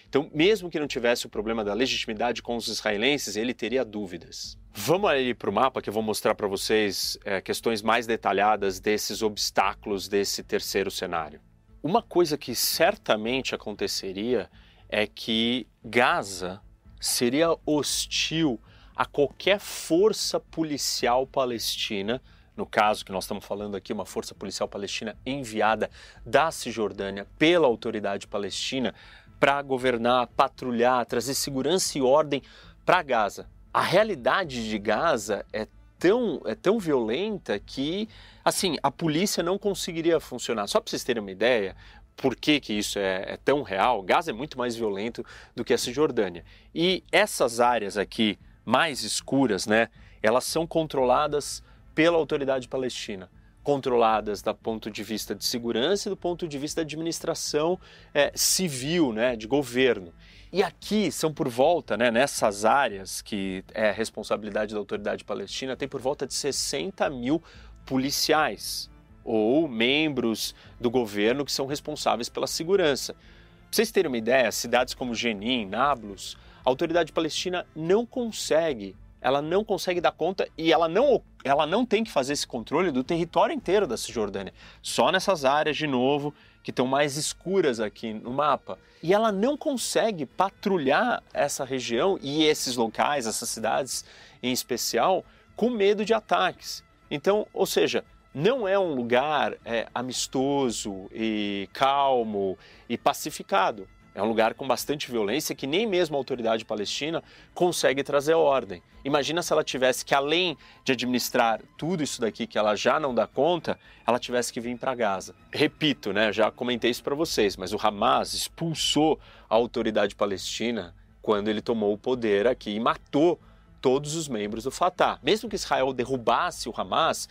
Então, 0.08 0.28
mesmo 0.34 0.68
que 0.68 0.80
não 0.80 0.88
tivesse 0.88 1.26
o 1.26 1.28
problema 1.28 1.62
da 1.62 1.72
legitimidade 1.72 2.42
com 2.42 2.56
os 2.56 2.66
israelenses, 2.66 3.36
ele 3.36 3.54
teria 3.54 3.84
dúvidas. 3.84 4.58
Vamos 4.72 5.08
ali 5.08 5.34
para 5.34 5.48
o 5.48 5.52
mapa 5.52 5.80
que 5.80 5.88
eu 5.88 5.94
vou 5.94 6.02
mostrar 6.02 6.34
para 6.34 6.48
vocês 6.48 7.16
é, 7.24 7.40
questões 7.40 7.80
mais 7.80 8.06
detalhadas 8.06 8.80
desses 8.80 9.22
obstáculos 9.22 10.08
desse 10.08 10.42
terceiro 10.42 10.90
cenário. 10.90 11.40
Uma 11.82 12.02
coisa 12.02 12.36
que 12.36 12.54
certamente 12.54 13.54
aconteceria 13.54 14.50
é 14.88 15.06
que 15.06 15.66
Gaza 15.84 16.60
seria 17.00 17.56
hostil 17.64 18.60
a 18.94 19.06
qualquer 19.06 19.58
força 19.58 20.38
policial 20.38 21.26
palestina, 21.26 22.20
no 22.54 22.66
caso 22.66 23.04
que 23.04 23.10
nós 23.10 23.24
estamos 23.24 23.44
falando 23.44 23.74
aqui, 23.74 23.92
uma 23.94 24.04
força 24.04 24.34
policial 24.34 24.68
palestina 24.68 25.16
enviada 25.24 25.90
da 26.24 26.50
Cisjordânia 26.50 27.26
pela 27.38 27.66
autoridade 27.66 28.26
palestina 28.26 28.94
para 29.40 29.62
governar, 29.62 30.26
patrulhar, 30.26 31.06
trazer 31.06 31.32
segurança 31.32 31.96
e 31.96 32.02
ordem 32.02 32.42
para 32.84 33.02
Gaza. 33.02 33.48
A 33.72 33.80
realidade 33.80 34.68
de 34.68 34.78
Gaza 34.78 35.46
é 35.50 35.66
tão, 35.98 36.42
é 36.44 36.54
tão 36.54 36.78
violenta 36.78 37.58
que, 37.58 38.08
assim, 38.44 38.76
a 38.82 38.90
polícia 38.90 39.42
não 39.42 39.56
conseguiria 39.56 40.20
funcionar. 40.20 40.66
Só 40.66 40.80
para 40.80 40.90
vocês 40.90 41.04
terem 41.04 41.22
uma 41.22 41.30
ideia, 41.30 41.74
por 42.20 42.36
que, 42.36 42.60
que 42.60 42.74
isso 42.74 42.98
é, 42.98 43.32
é, 43.32 43.36
tão 43.38 43.62
real, 43.62 44.02
Gaza 44.02 44.30
é 44.30 44.34
muito 44.34 44.58
mais 44.58 44.76
violento 44.76 45.24
do 45.56 45.64
que 45.64 45.72
a 45.72 45.78
Cisjordânia. 45.78 46.44
E 46.74 47.02
essas 47.10 47.60
áreas 47.60 47.96
aqui 47.96 48.38
mais 48.62 49.02
escuras, 49.02 49.66
né, 49.66 49.88
elas 50.22 50.44
são 50.44 50.66
controladas 50.66 51.62
pela 51.94 52.18
autoridade 52.18 52.68
palestina. 52.68 53.30
Controladas 53.62 54.42
do 54.42 54.54
ponto 54.54 54.90
de 54.90 55.02
vista 55.02 55.34
de 55.34 55.44
segurança 55.44 56.08
e 56.08 56.10
do 56.10 56.16
ponto 56.16 56.46
de 56.46 56.58
vista 56.58 56.84
de 56.84 56.94
administração 56.94 57.80
é, 58.12 58.30
civil, 58.34 59.14
né, 59.14 59.34
de 59.34 59.46
governo. 59.46 60.12
E 60.52 60.62
aqui 60.62 61.10
são 61.10 61.32
por 61.32 61.48
volta, 61.48 61.96
né, 61.96 62.10
nessas 62.10 62.66
áreas 62.66 63.22
que 63.22 63.64
é 63.72 63.90
responsabilidade 63.90 64.74
da 64.74 64.78
autoridade 64.78 65.24
palestina, 65.24 65.74
tem 65.74 65.88
por 65.88 66.02
volta 66.02 66.26
de 66.26 66.34
60 66.34 67.08
mil 67.08 67.42
policiais 67.86 68.90
ou 69.24 69.68
membros 69.68 70.54
do 70.80 70.90
governo 70.90 71.44
que 71.44 71.52
são 71.52 71.66
responsáveis 71.66 72.28
pela 72.28 72.46
segurança. 72.46 73.12
Para 73.12 73.76
vocês 73.76 73.90
terem 73.90 74.08
uma 74.08 74.18
ideia, 74.18 74.50
cidades 74.50 74.94
como 74.94 75.14
Jenin, 75.14 75.66
Nablus, 75.66 76.36
a 76.64 76.68
autoridade 76.68 77.12
palestina 77.12 77.66
não 77.74 78.04
consegue, 78.04 78.96
ela 79.20 79.40
não 79.40 79.64
consegue 79.64 80.00
dar 80.00 80.12
conta 80.12 80.48
e 80.58 80.72
ela 80.72 80.88
não, 80.88 81.22
ela 81.44 81.66
não 81.66 81.86
tem 81.86 82.02
que 82.02 82.10
fazer 82.10 82.32
esse 82.32 82.46
controle 82.46 82.90
do 82.90 83.04
território 83.04 83.54
inteiro 83.54 83.86
da 83.86 83.96
Cisjordânia, 83.96 84.52
só 84.82 85.12
nessas 85.12 85.44
áreas 85.44 85.76
de 85.76 85.86
novo 85.86 86.34
que 86.62 86.70
estão 86.70 86.86
mais 86.86 87.16
escuras 87.16 87.80
aqui 87.80 88.12
no 88.12 88.32
mapa. 88.32 88.78
E 89.02 89.14
ela 89.14 89.32
não 89.32 89.56
consegue 89.56 90.26
patrulhar 90.26 91.22
essa 91.32 91.64
região 91.64 92.18
e 92.20 92.44
esses 92.44 92.76
locais, 92.76 93.26
essas 93.26 93.48
cidades 93.48 94.04
em 94.42 94.52
especial, 94.52 95.24
com 95.56 95.70
medo 95.70 96.04
de 96.04 96.12
ataques. 96.12 96.84
Então, 97.10 97.46
ou 97.52 97.66
seja, 97.66 98.04
não 98.34 98.66
é 98.66 98.78
um 98.78 98.94
lugar 98.94 99.56
é, 99.64 99.88
amistoso 99.94 101.08
e 101.12 101.68
calmo 101.72 102.56
e 102.88 102.96
pacificado. 102.96 103.88
É 104.14 104.22
um 104.22 104.26
lugar 104.26 104.54
com 104.54 104.66
bastante 104.66 105.10
violência 105.10 105.54
que 105.54 105.66
nem 105.66 105.86
mesmo 105.86 106.16
a 106.16 106.18
autoridade 106.18 106.64
palestina 106.64 107.22
consegue 107.54 108.02
trazer 108.02 108.34
ordem. 108.34 108.82
Imagina 109.04 109.40
se 109.40 109.52
ela 109.52 109.64
tivesse 109.64 110.04
que, 110.04 110.14
além 110.14 110.58
de 110.84 110.92
administrar 110.92 111.60
tudo 111.78 112.02
isso 112.02 112.20
daqui 112.20 112.46
que 112.46 112.58
ela 112.58 112.74
já 112.74 113.00
não 113.00 113.14
dá 113.14 113.26
conta, 113.26 113.78
ela 114.06 114.18
tivesse 114.18 114.52
que 114.52 114.60
vir 114.60 114.76
para 114.76 114.94
Gaza. 114.94 115.34
Repito, 115.52 116.12
né, 116.12 116.32
já 116.32 116.50
comentei 116.50 116.90
isso 116.90 117.02
para 117.02 117.14
vocês, 117.14 117.56
mas 117.56 117.72
o 117.72 117.78
Hamas 117.80 118.34
expulsou 118.34 119.18
a 119.48 119.54
autoridade 119.54 120.14
palestina 120.14 120.94
quando 121.22 121.48
ele 121.48 121.62
tomou 121.62 121.92
o 121.92 121.98
poder 121.98 122.46
aqui 122.46 122.72
e 122.72 122.80
matou 122.80 123.40
todos 123.80 124.16
os 124.16 124.28
membros 124.28 124.64
do 124.64 124.70
Fatah. 124.70 125.18
Mesmo 125.22 125.48
que 125.48 125.56
Israel 125.56 125.92
derrubasse 125.92 126.68
o 126.68 126.74
Hamas, 126.76 127.28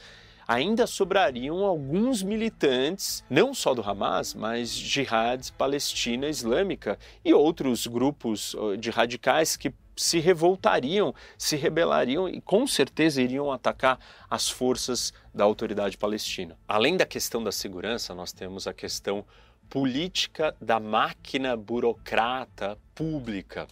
ainda 0.49 0.87
sobrariam 0.87 1.63
alguns 1.63 2.23
militantes, 2.23 3.23
não 3.29 3.53
só 3.53 3.75
do 3.75 3.87
Hamas, 3.87 4.33
mas 4.33 4.71
Jihad 4.71 5.51
Palestina 5.51 6.27
Islâmica 6.27 6.97
e 7.23 7.31
outros 7.31 7.85
grupos 7.85 8.55
de 8.79 8.89
radicais 8.89 9.55
que 9.55 9.71
se 9.95 10.17
revoltariam, 10.17 11.13
se 11.37 11.55
rebelariam 11.55 12.27
e 12.27 12.41
com 12.41 12.65
certeza 12.65 13.21
iriam 13.21 13.51
atacar 13.51 13.99
as 14.27 14.49
forças 14.49 15.13
da 15.31 15.43
autoridade 15.43 15.95
palestina. 15.99 16.57
Além 16.67 16.97
da 16.97 17.05
questão 17.05 17.43
da 17.43 17.51
segurança, 17.51 18.15
nós 18.15 18.31
temos 18.31 18.65
a 18.65 18.73
questão 18.73 19.23
política 19.69 20.55
da 20.59 20.79
máquina 20.79 21.55
burocrata 21.55 22.75
pública. 22.95 23.67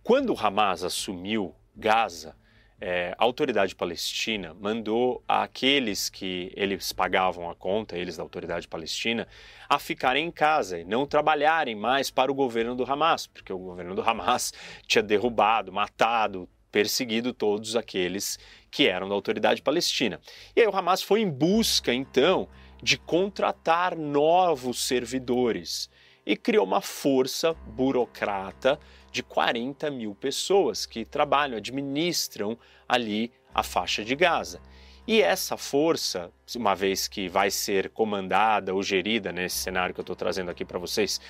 Quando 0.00 0.32
o 0.32 0.38
Hamas 0.38 0.84
assumiu 0.84 1.52
Gaza, 1.74 2.36
é, 2.86 3.14
a 3.16 3.24
autoridade 3.24 3.74
palestina 3.74 4.54
mandou 4.60 5.24
aqueles 5.26 6.10
que 6.10 6.52
eles 6.54 6.92
pagavam 6.92 7.48
a 7.48 7.54
conta, 7.54 7.96
eles 7.96 8.18
da 8.18 8.22
autoridade 8.22 8.68
palestina, 8.68 9.26
a 9.66 9.78
ficarem 9.78 10.26
em 10.26 10.30
casa 10.30 10.78
e 10.78 10.84
não 10.84 11.06
trabalharem 11.06 11.74
mais 11.74 12.10
para 12.10 12.30
o 12.30 12.34
governo 12.34 12.74
do 12.74 12.84
Hamas, 12.84 13.26
porque 13.26 13.50
o 13.50 13.58
governo 13.58 13.94
do 13.94 14.02
Hamas 14.02 14.52
tinha 14.86 15.02
derrubado, 15.02 15.72
matado, 15.72 16.46
perseguido 16.70 17.32
todos 17.32 17.74
aqueles 17.74 18.38
que 18.70 18.86
eram 18.86 19.08
da 19.08 19.14
autoridade 19.14 19.62
palestina. 19.62 20.20
E 20.54 20.60
aí 20.60 20.66
o 20.66 20.76
Hamas 20.76 21.02
foi 21.02 21.22
em 21.22 21.30
busca, 21.30 21.90
então, 21.90 22.46
de 22.82 22.98
contratar 22.98 23.96
novos 23.96 24.84
servidores 24.84 25.88
e 26.26 26.36
criou 26.36 26.66
uma 26.66 26.82
força 26.82 27.54
burocrata 27.66 28.78
de 29.14 29.22
40 29.22 29.92
mil 29.92 30.12
pessoas 30.12 30.84
que 30.84 31.04
trabalham, 31.04 31.56
administram 31.56 32.58
ali 32.88 33.30
a 33.54 33.62
faixa 33.62 34.04
de 34.04 34.16
Gaza. 34.16 34.60
E 35.06 35.22
essa 35.22 35.56
força, 35.56 36.32
uma 36.56 36.74
vez 36.74 37.06
que 37.06 37.28
vai 37.28 37.48
ser 37.48 37.90
comandada 37.90 38.74
ou 38.74 38.82
gerida 38.82 39.30
nesse 39.30 39.58
cenário 39.58 39.94
que 39.94 40.00
eu 40.00 40.02
estou 40.02 40.16
trazendo 40.16 40.50
aqui 40.50 40.64
para 40.64 40.80
vocês 40.80 41.20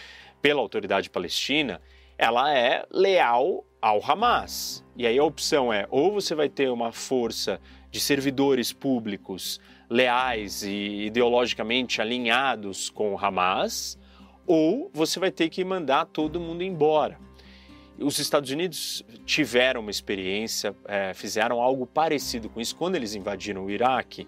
pela 0.40 0.62
autoridade 0.62 1.10
palestina, 1.10 1.78
ela 2.16 2.56
é 2.56 2.86
leal 2.90 3.66
ao 3.82 4.00
Hamas. 4.02 4.82
E 4.96 5.06
aí 5.06 5.18
a 5.18 5.24
opção 5.24 5.70
é: 5.70 5.86
ou 5.90 6.10
você 6.10 6.34
vai 6.34 6.48
ter 6.48 6.70
uma 6.70 6.90
força 6.90 7.60
de 7.90 8.00
servidores 8.00 8.72
públicos 8.72 9.60
leais 9.90 10.62
e 10.62 11.04
ideologicamente 11.04 12.00
alinhados 12.00 12.88
com 12.88 13.12
o 13.12 13.18
Hamas, 13.18 13.98
ou 14.46 14.90
você 14.94 15.20
vai 15.20 15.30
ter 15.30 15.50
que 15.50 15.62
mandar 15.62 16.06
todo 16.06 16.40
mundo 16.40 16.62
embora. 16.62 17.18
Os 17.98 18.18
Estados 18.18 18.50
Unidos 18.50 19.04
tiveram 19.24 19.80
uma 19.80 19.90
experiência, 19.90 20.74
é, 20.84 21.14
fizeram 21.14 21.60
algo 21.60 21.86
parecido 21.86 22.48
com 22.48 22.60
isso. 22.60 22.74
Quando 22.74 22.96
eles 22.96 23.14
invadiram 23.14 23.64
o 23.64 23.70
Iraque, 23.70 24.26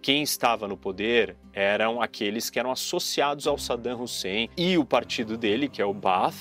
quem 0.00 0.22
estava 0.22 0.68
no 0.68 0.76
poder 0.76 1.36
eram 1.52 2.00
aqueles 2.00 2.48
que 2.48 2.58
eram 2.58 2.70
associados 2.70 3.48
ao 3.48 3.58
Saddam 3.58 4.00
Hussein 4.02 4.48
e 4.56 4.78
o 4.78 4.84
partido 4.84 5.36
dele, 5.36 5.68
que 5.68 5.82
é 5.82 5.84
o 5.84 5.92
Baath, 5.92 6.36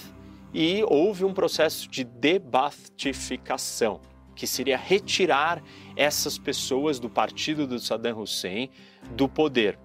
e 0.54 0.84
houve 0.88 1.26
um 1.26 1.34
processo 1.34 1.90
de 1.90 2.04
debatificação, 2.04 4.00
que 4.36 4.46
seria 4.46 4.78
retirar 4.78 5.64
essas 5.96 6.38
pessoas 6.38 7.00
do 7.00 7.10
partido 7.10 7.66
do 7.66 7.80
Saddam 7.80 8.22
Hussein 8.22 8.70
do 9.12 9.28
poder. 9.28 9.80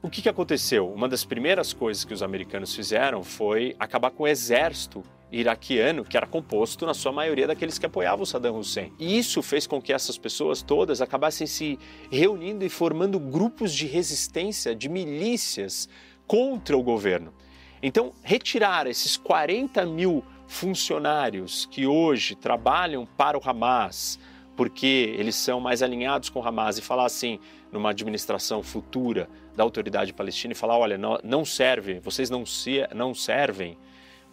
O 0.00 0.08
que, 0.08 0.22
que 0.22 0.28
aconteceu? 0.28 0.88
Uma 0.88 1.08
das 1.08 1.24
primeiras 1.24 1.72
coisas 1.72 2.04
que 2.04 2.14
os 2.14 2.22
americanos 2.22 2.72
fizeram 2.72 3.24
foi 3.24 3.74
acabar 3.80 4.12
com 4.12 4.22
o 4.22 4.28
exército 4.28 5.02
iraquiano, 5.30 6.04
que 6.04 6.16
era 6.16 6.24
composto 6.24 6.86
na 6.86 6.94
sua 6.94 7.10
maioria 7.10 7.48
daqueles 7.48 7.80
que 7.80 7.86
apoiavam 7.86 8.24
Saddam 8.24 8.56
Hussein. 8.56 8.92
E 8.96 9.18
isso 9.18 9.42
fez 9.42 9.66
com 9.66 9.82
que 9.82 9.92
essas 9.92 10.16
pessoas 10.16 10.62
todas 10.62 11.02
acabassem 11.02 11.48
se 11.48 11.80
reunindo 12.12 12.64
e 12.64 12.68
formando 12.68 13.18
grupos 13.18 13.74
de 13.74 13.86
resistência, 13.88 14.72
de 14.72 14.88
milícias 14.88 15.88
contra 16.28 16.78
o 16.78 16.82
governo. 16.82 17.34
Então, 17.82 18.12
retirar 18.22 18.86
esses 18.86 19.16
40 19.16 19.84
mil 19.84 20.24
funcionários 20.46 21.66
que 21.66 21.88
hoje 21.88 22.36
trabalham 22.36 23.04
para 23.04 23.36
o 23.36 23.42
Hamas, 23.44 24.18
porque 24.56 25.14
eles 25.18 25.34
são 25.34 25.60
mais 25.60 25.82
alinhados 25.82 26.28
com 26.28 26.38
o 26.38 26.46
Hamas, 26.46 26.78
e 26.78 26.82
falar 26.82 27.04
assim, 27.04 27.40
numa 27.72 27.90
administração 27.90 28.62
futura 28.62 29.28
da 29.56 29.62
autoridade 29.62 30.12
palestina, 30.12 30.52
e 30.52 30.56
falar: 30.56 30.78
olha, 30.78 30.96
não, 30.98 31.18
não 31.22 31.44
serve, 31.44 32.00
vocês 32.00 32.30
não, 32.30 32.46
se, 32.46 32.86
não 32.94 33.14
servem 33.14 33.76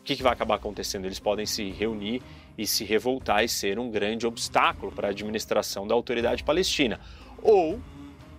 que, 0.05 0.15
que 0.15 0.23
vai 0.23 0.31
acabar 0.31 0.55
acontecendo? 0.55 1.05
Eles 1.05 1.19
podem 1.19 1.45
se 1.45 1.71
reunir 1.71 2.21
e 2.57 2.65
se 2.65 2.85
revoltar 2.85 3.43
e 3.43 3.49
ser 3.49 3.77
um 3.79 3.89
grande 3.89 4.25
obstáculo 4.25 4.91
para 4.91 5.07
a 5.07 5.11
administração 5.11 5.85
da 5.85 5.93
autoridade 5.93 6.43
palestina. 6.43 6.99
Ou 7.41 7.81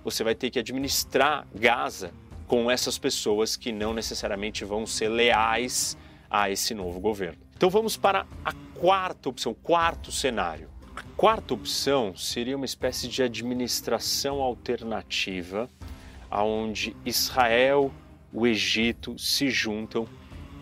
você 0.02 0.24
vai 0.24 0.34
ter 0.34 0.48
que 0.48 0.58
administrar 0.58 1.46
Gaza 1.54 2.12
com 2.46 2.70
essas 2.70 2.96
pessoas 2.96 3.56
que 3.56 3.72
não 3.72 3.92
necessariamente 3.92 4.64
vão 4.64 4.86
ser 4.86 5.08
leais 5.08 5.98
a 6.30 6.48
esse 6.48 6.72
novo 6.72 7.00
governo. 7.00 7.38
Então 7.56 7.68
vamos 7.68 7.96
para 7.96 8.24
a 8.44 8.52
quarta 8.78 9.28
opção, 9.28 9.52
quarto 9.52 10.12
cenário. 10.12 10.70
A 10.96 11.02
quarta 11.14 11.52
opção 11.52 12.16
seria 12.16 12.56
uma 12.56 12.64
espécie 12.64 13.06
de 13.06 13.22
administração 13.22 14.40
alternativa, 14.40 15.68
onde 16.30 16.96
Israel, 17.04 17.92
o 18.32 18.46
Egito 18.46 19.18
se 19.18 19.50
juntam 19.50 20.08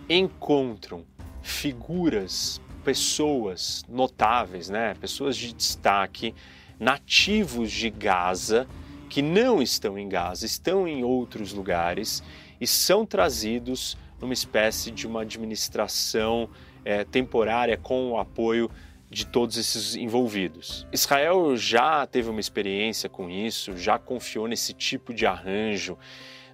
encontram 0.09 1.05
figuras, 1.41 2.61
pessoas 2.83 3.85
notáveis, 3.89 4.69
né? 4.69 4.95
pessoas 4.95 5.37
de 5.37 5.53
destaque, 5.53 6.35
nativos 6.81 7.71
de 7.71 7.89
Gaza, 7.89 8.67
que 9.09 9.23
não 9.23 9.63
estão 9.63 9.97
em 9.97 10.09
Gaza, 10.09 10.45
estão 10.47 10.89
em 10.89 11.05
outros 11.05 11.53
lugares 11.53 12.25
e 12.61 12.67
são 12.67 13.07
trazidos 13.07 13.97
numa 14.21 14.35
espécie 14.35 14.91
de 14.91 15.07
uma 15.07 15.23
administração 15.23 16.51
é, 16.85 17.05
temporária 17.05 17.77
com 17.77 18.11
o 18.11 18.19
apoio 18.19 18.69
de 19.15 19.25
todos 19.25 19.57
esses 19.57 19.95
envolvidos. 19.95 20.85
Israel 20.93 21.57
já 21.57 22.05
teve 22.05 22.29
uma 22.29 22.41
experiência 22.41 23.09
com 23.09 23.31
isso, 23.31 23.77
já 23.77 23.97
confiou 23.97 24.49
nesse 24.49 24.75
tipo 24.75 25.15
de 25.15 25.25
arranjo 25.25 25.97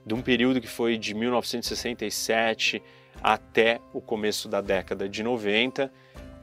de 0.04 0.12
um 0.12 0.20
período 0.20 0.60
que 0.60 0.68
foi 0.68 0.98
de 0.98 1.14
1967 1.14 2.82
até 3.22 3.80
o 3.94 4.00
começo 4.00 4.46
da 4.46 4.60
década 4.60 5.08
de 5.08 5.22
90, 5.22 5.90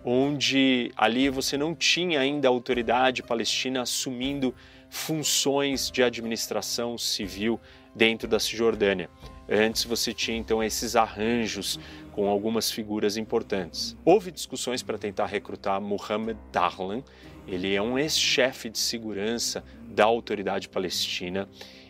onde 0.04 0.92
ali 0.98 1.30
você 1.30 1.56
não 1.56 1.76
tinha 1.76 2.20
ainda 2.20 2.48
a 2.48 2.52
autoridade 2.52 3.22
palestina 3.22 3.84
assumindo 3.84 4.56
funções 4.90 5.92
de 5.92 6.02
administração 6.02 6.98
civil 6.98 7.60
dentro 7.94 8.28
da 8.28 8.40
Cisjordânia. 8.40 9.08
Antes 9.48 9.84
você 9.84 10.14
tinha 10.14 10.36
então 10.36 10.64
esses 10.64 10.96
arranjos 10.96 11.80
com 12.18 12.28
algumas 12.28 12.72
figuras 12.72 13.16
importantes. 13.16 13.96
Houve 14.04 14.32
discussões 14.32 14.82
para 14.82 14.98
tentar 14.98 15.28
recrutar 15.28 15.80
Mohammed 15.80 16.36
Dahlan, 16.52 17.04
ele 17.48 17.76
é 17.76 17.80
um 17.80 17.96
ex-chefe 17.96 18.72
de 18.72 18.80
segurança 18.80 19.64
da 19.88 20.06
autoridade 20.06 20.68
palestina. 20.68 21.48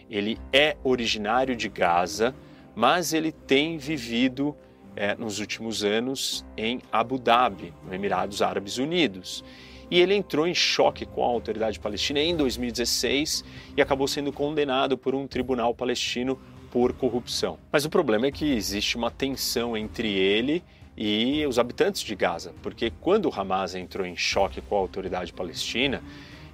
Ele 0.09 0.37
é 0.51 0.75
originário 0.83 1.55
de 1.55 1.69
Gaza, 1.69 2.35
mas 2.75 3.13
ele 3.13 3.31
tem 3.31 3.77
vivido 3.77 4.53
é, 4.97 5.15
nos 5.15 5.39
últimos 5.39 5.81
anos 5.81 6.45
em 6.57 6.81
Abu 6.91 7.17
Dhabi, 7.17 7.73
no 7.85 7.93
Emirados 7.93 8.41
Árabes 8.41 8.77
Unidos. 8.77 9.45
E 9.89 9.97
ele 9.97 10.13
entrou 10.13 10.45
em 10.45 10.53
choque 10.53 11.05
com 11.05 11.23
a 11.23 11.27
autoridade 11.27 11.79
palestina 11.79 12.19
em 12.19 12.35
2016 12.35 13.45
e 13.77 13.81
acabou 13.81 14.09
sendo 14.09 14.33
condenado 14.33 14.97
por 14.97 15.15
um 15.15 15.25
tribunal 15.25 15.73
palestino 15.73 16.37
por 16.77 16.93
corrupção. 16.93 17.57
Mas 17.71 17.85
o 17.85 17.89
problema 17.89 18.27
é 18.27 18.31
que 18.31 18.53
existe 18.53 18.97
uma 18.97 19.09
tensão 19.09 19.75
entre 19.75 20.13
ele 20.13 20.63
e 20.95 21.43
os 21.47 21.57
habitantes 21.57 22.03
de 22.03 22.15
Gaza, 22.15 22.53
porque 22.61 22.93
quando 23.01 23.27
o 23.27 23.33
Hamas 23.33 23.73
entrou 23.73 24.05
em 24.05 24.15
choque 24.15 24.61
com 24.61 24.75
a 24.75 24.79
autoridade 24.79 25.33
palestina, 25.33 26.03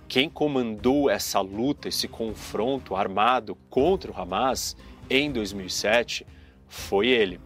quem 0.07 0.29
comandou 0.29 1.09
essa 1.09 1.41
luta, 1.41 1.89
esse 1.89 2.07
confronto 2.07 2.95
armado 2.95 3.57
contra 3.69 4.13
o 4.13 4.17
Hamas 4.17 4.77
em 5.09 5.29
2007 5.29 6.25
foi 6.69 7.09
ele. 7.09 7.38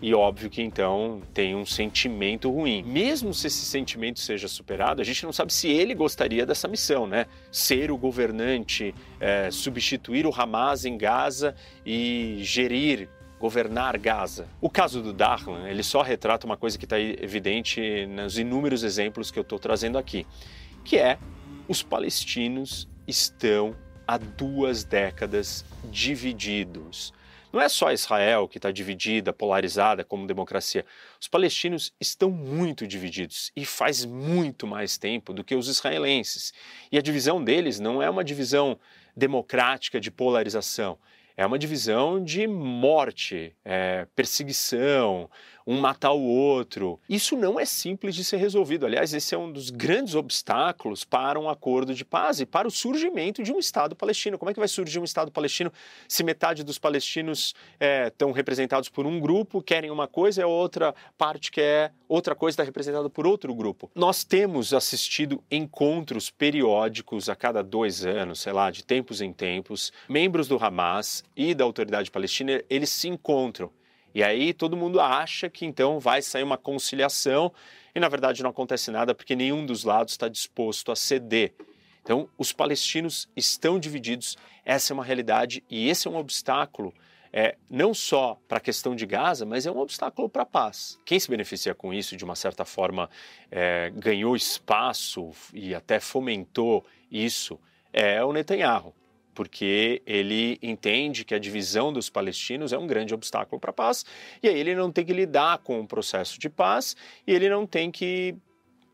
E 0.00 0.12
óbvio 0.14 0.50
que 0.50 0.60
então 0.60 1.22
tem 1.32 1.54
um 1.54 1.64
sentimento 1.64 2.50
ruim. 2.50 2.82
Mesmo 2.82 3.32
se 3.32 3.46
esse 3.46 3.64
sentimento 3.64 4.20
seja 4.20 4.46
superado, 4.46 5.00
a 5.00 5.04
gente 5.04 5.24
não 5.24 5.32
sabe 5.32 5.52
se 5.52 5.68
ele 5.68 5.94
gostaria 5.94 6.44
dessa 6.44 6.68
missão, 6.68 7.06
né? 7.06 7.26
Ser 7.50 7.90
o 7.90 7.96
governante, 7.96 8.94
é, 9.18 9.50
substituir 9.50 10.26
o 10.26 10.34
Hamas 10.34 10.84
em 10.84 10.98
Gaza 10.98 11.54
e 11.84 12.38
gerir 12.42 13.08
governar 13.38 13.98
Gaza. 13.98 14.48
O 14.60 14.68
caso 14.68 15.02
do 15.02 15.12
Dahlan, 15.12 15.68
ele 15.68 15.82
só 15.82 16.02
retrata 16.02 16.46
uma 16.46 16.56
coisa 16.56 16.78
que 16.78 16.84
está 16.84 16.98
evidente 16.98 18.06
nos 18.06 18.38
inúmeros 18.38 18.82
exemplos 18.82 19.30
que 19.30 19.38
eu 19.38 19.42
estou 19.42 19.58
trazendo 19.58 19.98
aqui, 19.98 20.26
que 20.84 20.98
é 20.98 21.18
os 21.68 21.82
palestinos 21.82 22.88
estão 23.06 23.74
há 24.06 24.18
duas 24.18 24.84
décadas 24.84 25.64
divididos. 25.90 27.12
Não 27.56 27.62
é 27.62 27.70
só 27.70 27.90
Israel 27.90 28.46
que 28.46 28.58
está 28.58 28.70
dividida, 28.70 29.32
polarizada 29.32 30.04
como 30.04 30.26
democracia. 30.26 30.84
Os 31.18 31.26
palestinos 31.26 31.90
estão 31.98 32.30
muito 32.30 32.86
divididos 32.86 33.50
e 33.56 33.64
faz 33.64 34.04
muito 34.04 34.66
mais 34.66 34.98
tempo 34.98 35.32
do 35.32 35.42
que 35.42 35.54
os 35.54 35.66
israelenses. 35.66 36.52
E 36.92 36.98
a 36.98 37.00
divisão 37.00 37.42
deles 37.42 37.80
não 37.80 38.02
é 38.02 38.10
uma 38.10 38.22
divisão 38.22 38.78
democrática 39.16 39.98
de 39.98 40.10
polarização, 40.10 40.98
é 41.34 41.46
uma 41.46 41.58
divisão 41.58 42.22
de 42.22 42.46
morte, 42.46 43.56
é, 43.64 44.06
perseguição, 44.14 45.30
um 45.66 45.80
matar 45.80 46.12
o 46.12 46.22
outro. 46.22 47.00
Isso 47.08 47.36
não 47.36 47.58
é 47.58 47.64
simples 47.64 48.14
de 48.14 48.22
ser 48.22 48.36
resolvido. 48.36 48.86
Aliás, 48.86 49.12
esse 49.12 49.34
é 49.34 49.38
um 49.38 49.50
dos 49.50 49.70
grandes 49.70 50.14
obstáculos 50.14 51.04
para 51.04 51.40
um 51.40 51.48
acordo 51.48 51.94
de 51.94 52.04
paz 52.04 52.40
e 52.40 52.46
para 52.46 52.68
o 52.68 52.70
surgimento 52.70 53.42
de 53.42 53.52
um 53.52 53.58
Estado 53.58 53.96
palestino. 53.96 54.38
Como 54.38 54.50
é 54.50 54.54
que 54.54 54.60
vai 54.60 54.68
surgir 54.68 55.00
um 55.00 55.04
Estado 55.04 55.32
palestino 55.32 55.72
se 56.08 56.22
metade 56.22 56.62
dos 56.62 56.78
palestinos 56.78 57.54
é, 57.80 58.06
estão 58.06 58.30
representados 58.30 58.88
por 58.88 59.06
um 59.06 59.18
grupo, 59.18 59.60
querem 59.60 59.90
uma 59.90 60.06
coisa 60.06 60.40
e 60.40 60.44
a 60.44 60.46
outra 60.46 60.94
parte 61.18 61.50
quer 61.50 61.92
outra 62.08 62.34
coisa 62.34 62.54
está 62.54 62.62
representada 62.62 63.10
por 63.10 63.26
outro 63.26 63.54
grupo? 63.54 63.90
Nós 63.94 64.22
temos 64.22 64.72
assistido 64.72 65.42
encontros 65.50 66.30
periódicos 66.30 67.28
a 67.28 67.34
cada 67.34 67.62
dois 67.62 68.04
anos, 68.04 68.40
sei 68.40 68.52
lá, 68.52 68.70
de 68.70 68.84
tempos 68.84 69.20
em 69.20 69.32
tempos, 69.32 69.92
membros 70.08 70.46
do 70.46 70.62
Hamas 70.62 71.24
e 71.36 71.54
da 71.54 71.64
autoridade 71.64 72.10
palestina, 72.10 72.62
eles 72.70 72.90
se 72.90 73.08
encontram 73.08 73.70
e 74.16 74.22
aí 74.22 74.54
todo 74.54 74.78
mundo 74.78 74.98
acha 74.98 75.50
que 75.50 75.66
então 75.66 76.00
vai 76.00 76.22
sair 76.22 76.42
uma 76.42 76.56
conciliação 76.56 77.52
e 77.94 78.00
na 78.00 78.08
verdade 78.08 78.42
não 78.42 78.48
acontece 78.48 78.90
nada 78.90 79.14
porque 79.14 79.36
nenhum 79.36 79.66
dos 79.66 79.84
lados 79.84 80.14
está 80.14 80.26
disposto 80.26 80.90
a 80.90 80.96
ceder. 80.96 81.52
Então 82.02 82.26
os 82.38 82.50
palestinos 82.50 83.28
estão 83.36 83.78
divididos, 83.78 84.38
essa 84.64 84.90
é 84.90 84.94
uma 84.94 85.04
realidade 85.04 85.62
e 85.68 85.90
esse 85.90 86.08
é 86.08 86.10
um 86.10 86.16
obstáculo 86.16 86.94
é, 87.30 87.56
não 87.68 87.92
só 87.92 88.40
para 88.48 88.56
a 88.56 88.60
questão 88.60 88.96
de 88.96 89.04
Gaza, 89.04 89.44
mas 89.44 89.66
é 89.66 89.70
um 89.70 89.80
obstáculo 89.80 90.30
para 90.30 90.44
a 90.44 90.46
paz. 90.46 90.98
Quem 91.04 91.20
se 91.20 91.28
beneficia 91.28 91.74
com 91.74 91.92
isso, 91.92 92.16
de 92.16 92.24
uma 92.24 92.36
certa 92.36 92.64
forma, 92.64 93.10
é, 93.50 93.92
ganhou 93.94 94.34
espaço 94.34 95.30
e 95.52 95.74
até 95.74 96.00
fomentou 96.00 96.86
isso, 97.10 97.60
é 97.92 98.24
o 98.24 98.32
Netanyahu 98.32 98.94
porque 99.36 100.02
ele 100.06 100.58
entende 100.62 101.22
que 101.22 101.34
a 101.34 101.38
divisão 101.38 101.92
dos 101.92 102.08
palestinos 102.08 102.72
é 102.72 102.78
um 102.78 102.86
grande 102.86 103.12
obstáculo 103.12 103.60
para 103.60 103.70
a 103.70 103.74
paz, 103.74 104.02
e 104.42 104.48
aí 104.48 104.58
ele 104.58 104.74
não 104.74 104.90
tem 104.90 105.04
que 105.04 105.12
lidar 105.12 105.58
com 105.58 105.78
o 105.78 105.86
processo 105.86 106.40
de 106.40 106.48
paz, 106.48 106.96
e 107.26 107.32
ele 107.34 107.50
não 107.50 107.66
tem 107.66 107.90
que, 107.90 108.34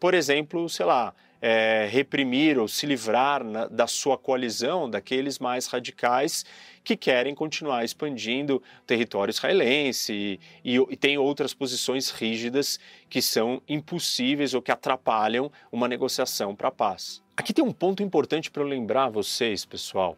por 0.01 0.15
exemplo, 0.15 0.69
sei 0.69 0.85
lá, 0.85 1.15
é, 1.41 1.89
reprimir 1.89 2.59
ou 2.59 2.67
se 2.67 2.87
livrar 2.87 3.45
na, 3.45 3.67
da 3.67 3.87
sua 3.87 4.19
coalizão 4.19 4.91
daqueles 4.91 5.39
mais 5.39 5.69
radicais 5.69 6.45
que 6.83 6.97
querem 6.97 7.37
continuar 7.37 7.85
expandindo 7.85 8.61
território 8.85 9.31
israelense 9.31 10.13
e, 10.13 10.41
e, 10.65 10.77
e 10.91 10.97
tem 10.97 11.19
outras 11.19 11.55
posições 11.55 12.11
rígidas 12.11 12.81
que 13.09 13.23
são 13.23 13.63
impossíveis 13.69 14.55
ou 14.55 14.63
que 14.63 14.73
atrapalham 14.73 15.51
uma 15.71 15.87
negociação 15.87 16.55
para 16.55 16.69
a 16.69 16.73
paz. 16.73 17.23
Aqui 17.43 17.53
tem 17.53 17.65
um 17.65 17.73
ponto 17.73 18.05
importante 18.05 18.53
para 18.53 18.63
lembrar 18.63 19.09
vocês, 19.09 19.65
pessoal. 19.65 20.17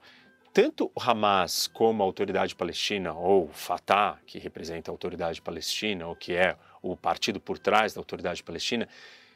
Tanto 0.52 0.92
o 0.94 1.00
Hamas 1.00 1.66
como 1.66 2.02
a 2.02 2.06
autoridade 2.06 2.54
palestina, 2.54 3.14
ou 3.14 3.48
Fatah, 3.48 4.18
que 4.26 4.38
representa 4.38 4.90
a 4.90 4.92
autoridade 4.92 5.40
palestina, 5.40 6.06
ou 6.06 6.14
que 6.14 6.34
é 6.34 6.54
o 6.82 6.94
partido 6.94 7.40
por 7.40 7.58
trás 7.58 7.94
da 7.94 8.00
autoridade 8.02 8.42
palestina, 8.42 8.86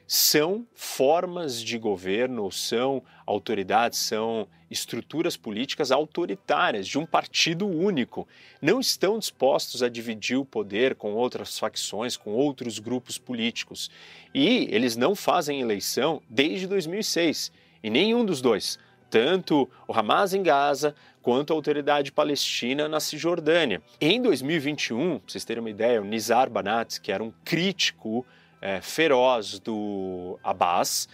são 0.07 0.66
formas 0.74 1.62
de 1.62 1.79
governo, 1.79 2.53
são 2.53 3.03
autoridades, 3.24 4.01
são 4.01 4.46
estruturas 4.70 5.35
políticas 5.35 5.90
autoritárias 5.90 6.87
de 6.87 6.98
um 6.98 7.07
partido 7.07 7.66
único. 7.66 8.29
Não 8.61 8.81
estão 8.81 9.18
dispostos 9.18 9.83
a 9.83 9.88
dividir 9.88 10.37
o 10.37 10.44
poder 10.44 10.94
com 10.94 11.14
outras 11.14 11.59
facções, 11.59 12.18
com 12.18 12.33
outros 12.33 12.79
grupos 12.79 13.16
políticos. 13.16 13.90
E 14.35 14.68
eles 14.70 14.94
não 14.94 15.14
fazem 15.14 15.62
eleição 15.62 16.20
desde 16.29 16.66
2006, 16.66 17.51
e 17.82 17.90
nenhum 17.90 18.24
dos 18.24 18.40
dois. 18.40 18.78
Tanto 19.10 19.68
o 19.86 19.92
Hamas 19.92 20.34
em 20.34 20.42
Gaza 20.42 20.94
quanto 21.22 21.52
a 21.52 21.56
autoridade 21.56 22.12
palestina 22.12 22.88
na 22.88 23.00
Cisjordânia. 23.00 23.82
Em 24.00 24.20
2021, 24.20 25.18
para 25.18 25.32
vocês 25.32 25.44
terem 25.44 25.60
uma 25.60 25.70
ideia, 25.70 26.00
o 26.00 26.04
Nizar 26.04 26.50
Banat, 26.50 27.00
que 27.00 27.10
era 27.10 27.22
um 27.22 27.32
crítico 27.44 28.24
é, 28.60 28.80
feroz 28.80 29.58
do 29.58 30.38
Abbas, 30.42 31.08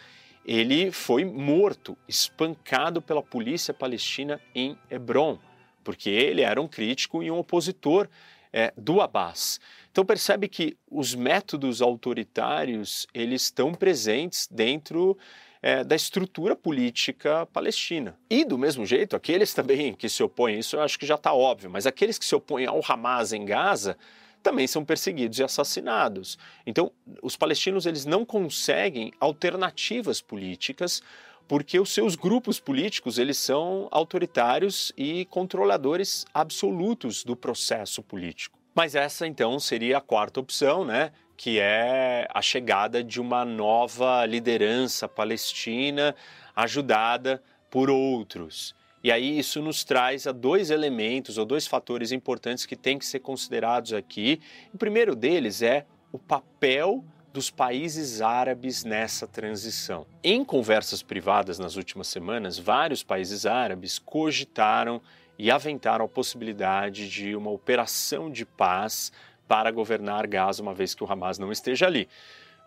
ele 0.44 0.90
foi 0.90 1.24
morto, 1.24 1.96
espancado 2.06 3.00
pela 3.00 3.22
polícia 3.22 3.72
palestina 3.72 4.40
em 4.54 4.76
Hebron, 4.90 5.38
porque 5.82 6.10
ele 6.10 6.42
era 6.42 6.60
um 6.60 6.68
crítico 6.68 7.22
e 7.22 7.30
um 7.30 7.38
opositor 7.38 8.08
é, 8.52 8.72
do 8.76 9.00
Abbas. 9.00 9.58
Então 9.90 10.04
percebe 10.04 10.48
que 10.48 10.76
os 10.90 11.14
métodos 11.14 11.80
autoritários 11.80 13.06
eles 13.14 13.42
estão 13.42 13.72
presentes 13.72 14.48
dentro 14.50 15.16
é, 15.64 15.82
da 15.82 15.96
estrutura 15.96 16.54
política 16.54 17.46
palestina. 17.46 18.18
E 18.28 18.44
do 18.44 18.58
mesmo 18.58 18.84
jeito, 18.84 19.16
aqueles 19.16 19.54
também 19.54 19.94
que 19.94 20.10
se 20.10 20.22
opõem, 20.22 20.58
isso 20.58 20.76
eu 20.76 20.82
acho 20.82 20.98
que 20.98 21.06
já 21.06 21.14
está 21.14 21.32
óbvio, 21.32 21.70
mas 21.70 21.86
aqueles 21.86 22.18
que 22.18 22.24
se 22.26 22.34
opõem 22.34 22.66
ao 22.66 22.82
Hamas 22.86 23.32
em 23.32 23.46
Gaza 23.46 23.96
também 24.42 24.66
são 24.66 24.84
perseguidos 24.84 25.38
e 25.38 25.42
assassinados. 25.42 26.38
Então, 26.66 26.92
os 27.22 27.34
palestinos 27.34 27.86
eles 27.86 28.04
não 28.04 28.26
conseguem 28.26 29.10
alternativas 29.18 30.20
políticas 30.20 31.02
porque 31.48 31.80
os 31.80 31.94
seus 31.94 32.14
grupos 32.14 32.60
políticos 32.60 33.18
eles 33.18 33.38
são 33.38 33.88
autoritários 33.90 34.92
e 34.98 35.24
controladores 35.24 36.26
absolutos 36.34 37.24
do 37.24 37.34
processo 37.34 38.02
político. 38.02 38.58
Mas 38.74 38.94
essa 38.94 39.26
então 39.26 39.58
seria 39.58 39.96
a 39.96 40.02
quarta 40.02 40.40
opção, 40.40 40.84
né? 40.84 41.12
Que 41.36 41.58
é 41.58 42.28
a 42.32 42.40
chegada 42.40 43.02
de 43.02 43.20
uma 43.20 43.44
nova 43.44 44.24
liderança 44.26 45.08
palestina 45.08 46.14
ajudada 46.54 47.42
por 47.70 47.90
outros. 47.90 48.74
E 49.02 49.12
aí 49.12 49.38
isso 49.38 49.60
nos 49.60 49.84
traz 49.84 50.26
a 50.26 50.32
dois 50.32 50.70
elementos 50.70 51.36
ou 51.36 51.44
dois 51.44 51.66
fatores 51.66 52.12
importantes 52.12 52.64
que 52.64 52.74
têm 52.74 52.98
que 52.98 53.04
ser 53.04 53.20
considerados 53.20 53.92
aqui. 53.92 54.40
O 54.72 54.78
primeiro 54.78 55.14
deles 55.14 55.60
é 55.60 55.84
o 56.10 56.18
papel 56.18 57.04
dos 57.34 57.50
países 57.50 58.22
árabes 58.22 58.84
nessa 58.84 59.26
transição. 59.26 60.06
Em 60.22 60.44
conversas 60.44 61.02
privadas 61.02 61.58
nas 61.58 61.74
últimas 61.74 62.06
semanas, 62.06 62.58
vários 62.58 63.02
países 63.02 63.44
árabes 63.44 63.98
cogitaram 63.98 65.02
e 65.36 65.50
aventaram 65.50 66.04
a 66.04 66.08
possibilidade 66.08 67.10
de 67.10 67.34
uma 67.34 67.50
operação 67.50 68.30
de 68.30 68.46
paz 68.46 69.10
para 69.46 69.70
governar 69.70 70.26
Gaza, 70.26 70.62
uma 70.62 70.74
vez 70.74 70.94
que 70.94 71.04
o 71.04 71.10
Hamas 71.10 71.38
não 71.38 71.52
esteja 71.52 71.86
ali. 71.86 72.08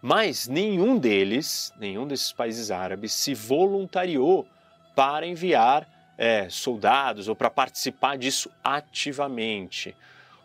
Mas 0.02 0.48
nenhum 0.48 0.98
deles, 0.98 1.74
nenhum 1.80 2.08
desses 2.08 2.32
países 2.32 2.70
árabes, 2.70 3.14
se 3.14 3.34
voluntariou 3.34 4.48
para 4.96 5.26
enviar 5.26 5.88
é, 6.18 6.50
soldados 6.50 7.28
ou 7.28 7.36
para 7.36 7.50
participar 7.50 8.18
disso 8.18 8.50
ativamente. 8.64 9.96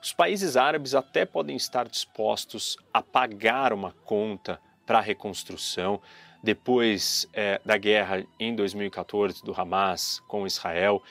Os 0.02 0.12
países 0.12 0.56
árabes 0.56 0.94
até 0.94 1.24
podem 1.24 1.56
estar 1.56 1.88
dispostos 1.88 2.76
a 2.92 3.00
pagar 3.00 3.72
uma 3.72 3.92
conta 4.04 4.58
para 4.84 4.98
a 4.98 5.02
reconstrução 5.02 6.00
depois 6.42 7.28
é, 7.32 7.60
da 7.64 7.76
guerra 7.76 8.24
em 8.38 8.54
2014 8.54 9.44
do 9.44 9.58
Hamas 9.58 10.20
com 10.26 10.46
Israel. 10.46 11.02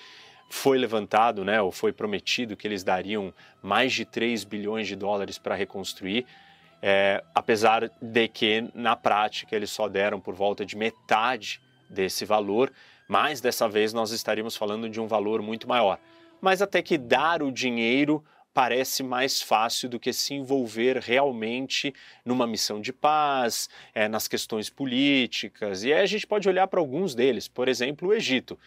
Foi 0.52 0.78
levantado, 0.78 1.46
né, 1.46 1.62
ou 1.62 1.72
foi 1.72 1.94
prometido 1.94 2.58
que 2.58 2.68
eles 2.68 2.84
dariam 2.84 3.34
mais 3.64 3.94
de 3.94 4.06
3 4.06 4.44
bilhões 4.44 4.88
de 4.88 4.96
dólares 4.96 5.38
para 5.38 5.56
reconstruir, 5.56 6.26
é, 6.82 7.24
apesar 7.34 7.90
de 8.02 8.28
que 8.28 8.70
na 8.74 8.96
prática 8.96 9.56
eles 9.56 9.70
só 9.72 9.88
deram 9.88 10.20
por 10.20 10.36
volta 10.36 10.66
de 10.66 10.76
metade 10.76 11.62
desse 11.90 12.26
valor 12.26 12.72
mas 13.12 13.42
dessa 13.42 13.68
vez 13.68 13.92
nós 13.92 14.12
estaríamos 14.12 14.56
falando 14.56 14.88
de 14.88 15.02
um 15.02 15.06
valor 15.06 15.42
muito 15.42 15.68
maior. 15.68 16.00
Mas 16.40 16.62
até 16.62 16.82
que 16.82 16.98
dar 16.98 17.44
o 17.44 17.52
dinheiro 17.52 18.24
parece 18.54 19.04
mais 19.04 19.42
fácil 19.42 19.90
do 19.90 20.00
que 20.00 20.14
se 20.14 20.34
envolver 20.34 20.98
realmente 20.98 21.94
numa 22.24 22.48
missão 22.48 22.80
de 22.80 22.94
paz, 22.94 23.68
é, 23.94 24.08
nas 24.08 24.30
questões 24.30 24.70
políticas. 24.70 25.84
E 25.84 25.92
aí 25.92 26.00
a 26.00 26.06
gente 26.06 26.26
pode 26.26 26.48
olhar 26.48 26.68
para 26.68 26.80
alguns 26.80 27.14
deles, 27.14 27.50
por 27.50 27.68
exemplo, 27.68 28.08
o 28.08 28.14
Egito, 28.14 28.58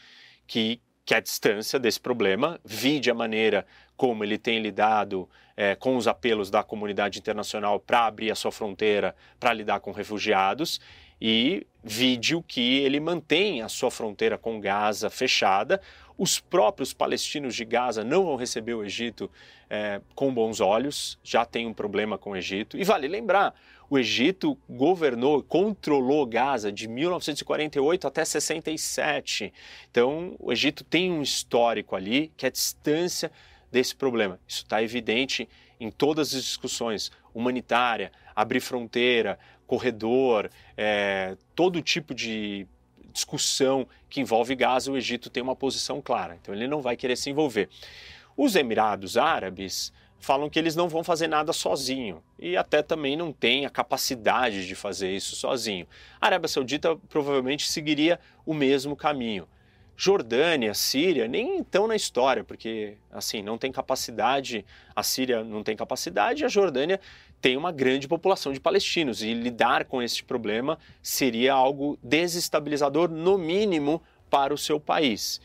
que, 0.46 0.78
que 1.04 1.14
a 1.14 1.20
distância 1.20 1.78
desse 1.78 2.00
problema, 2.00 2.58
vide 2.64 3.10
a 3.10 3.14
maneira 3.14 3.66
como 3.96 4.24
ele 4.24 4.38
tem 4.38 4.58
lidado 4.60 5.28
é, 5.56 5.74
com 5.74 5.96
os 5.96 6.08
apelos 6.08 6.50
da 6.50 6.62
comunidade 6.62 7.18
internacional 7.18 7.78
para 7.78 8.06
abrir 8.06 8.30
a 8.30 8.34
sua 8.34 8.50
fronteira 8.50 9.14
para 9.38 9.52
lidar 9.52 9.80
com 9.80 9.92
refugiados 9.92 10.80
e 11.20 11.66
vídeo 11.82 12.42
que 12.42 12.78
ele 12.78 12.98
mantém 12.98 13.62
a 13.62 13.68
sua 13.68 13.90
fronteira 13.90 14.36
com 14.36 14.60
Gaza 14.60 15.08
fechada. 15.08 15.80
Os 16.16 16.38
próprios 16.38 16.92
palestinos 16.92 17.54
de 17.56 17.64
Gaza 17.64 18.04
não 18.04 18.24
vão 18.24 18.36
receber 18.36 18.74
o 18.74 18.84
Egito 18.84 19.30
é, 19.68 20.00
com 20.14 20.32
bons 20.32 20.60
olhos, 20.60 21.18
já 21.24 21.44
tem 21.44 21.66
um 21.66 21.74
problema 21.74 22.16
com 22.16 22.30
o 22.30 22.36
Egito. 22.36 22.78
E 22.78 22.84
vale 22.84 23.08
lembrar, 23.08 23.54
o 23.90 23.98
Egito 23.98 24.56
governou, 24.68 25.42
controlou 25.42 26.24
Gaza 26.24 26.70
de 26.70 26.86
1948 26.86 28.06
até 28.06 28.24
67. 28.24 29.52
Então, 29.90 30.36
o 30.38 30.52
Egito 30.52 30.84
tem 30.84 31.10
um 31.10 31.22
histórico 31.22 31.96
ali 31.96 32.32
que 32.36 32.46
é 32.46 32.48
a 32.48 32.52
distância 32.52 33.30
desse 33.70 33.94
problema. 33.94 34.38
Isso 34.46 34.62
está 34.62 34.82
evidente 34.82 35.48
em 35.80 35.90
todas 35.90 36.32
as 36.34 36.44
discussões 36.44 37.10
humanitária, 37.34 38.12
abrir 38.34 38.60
fronteira, 38.60 39.38
corredor, 39.66 40.50
é, 40.76 41.36
todo 41.54 41.82
tipo 41.82 42.14
de 42.14 42.66
discussão 43.14 43.86
que 44.10 44.20
envolve 44.20 44.54
Gaza, 44.56 44.90
o 44.90 44.96
Egito 44.96 45.30
tem 45.30 45.42
uma 45.42 45.56
posição 45.56 46.02
clara, 46.02 46.36
então 46.40 46.52
ele 46.52 46.66
não 46.66 46.82
vai 46.82 46.96
querer 46.96 47.16
se 47.16 47.30
envolver. 47.30 47.70
Os 48.36 48.56
Emirados 48.56 49.16
Árabes 49.16 49.92
falam 50.18 50.50
que 50.50 50.58
eles 50.58 50.74
não 50.74 50.88
vão 50.88 51.04
fazer 51.04 51.28
nada 51.28 51.52
sozinho 51.52 52.22
e 52.38 52.56
até 52.56 52.82
também 52.82 53.16
não 53.16 53.32
têm 53.32 53.64
a 53.64 53.70
capacidade 53.70 54.66
de 54.66 54.74
fazer 54.74 55.14
isso 55.14 55.36
sozinho. 55.36 55.86
A 56.20 56.26
Arábia 56.26 56.48
Saudita 56.48 56.96
provavelmente 57.08 57.70
seguiria 57.70 58.18
o 58.44 58.52
mesmo 58.52 58.96
caminho. 58.96 59.46
Jordânia, 59.96 60.74
Síria, 60.74 61.28
nem 61.28 61.60
estão 61.60 61.86
na 61.86 61.94
história, 61.94 62.42
porque 62.42 62.96
assim, 63.12 63.42
não 63.42 63.56
tem 63.56 63.70
capacidade, 63.70 64.64
a 64.94 65.04
Síria 65.04 65.44
não 65.44 65.62
tem 65.62 65.76
capacidade, 65.76 66.44
a 66.44 66.48
Jordânia 66.48 67.00
tem 67.44 67.58
uma 67.58 67.70
grande 67.70 68.08
população 68.08 68.54
de 68.54 68.58
palestinos 68.58 69.22
e 69.22 69.34
lidar 69.34 69.84
com 69.84 70.00
esse 70.00 70.24
problema 70.24 70.78
seria 71.02 71.52
algo 71.52 71.98
desestabilizador, 72.02 73.10
no 73.10 73.36
mínimo, 73.36 74.02
para 74.30 74.54
o 74.54 74.56
seu 74.56 74.80
país. 74.80 75.42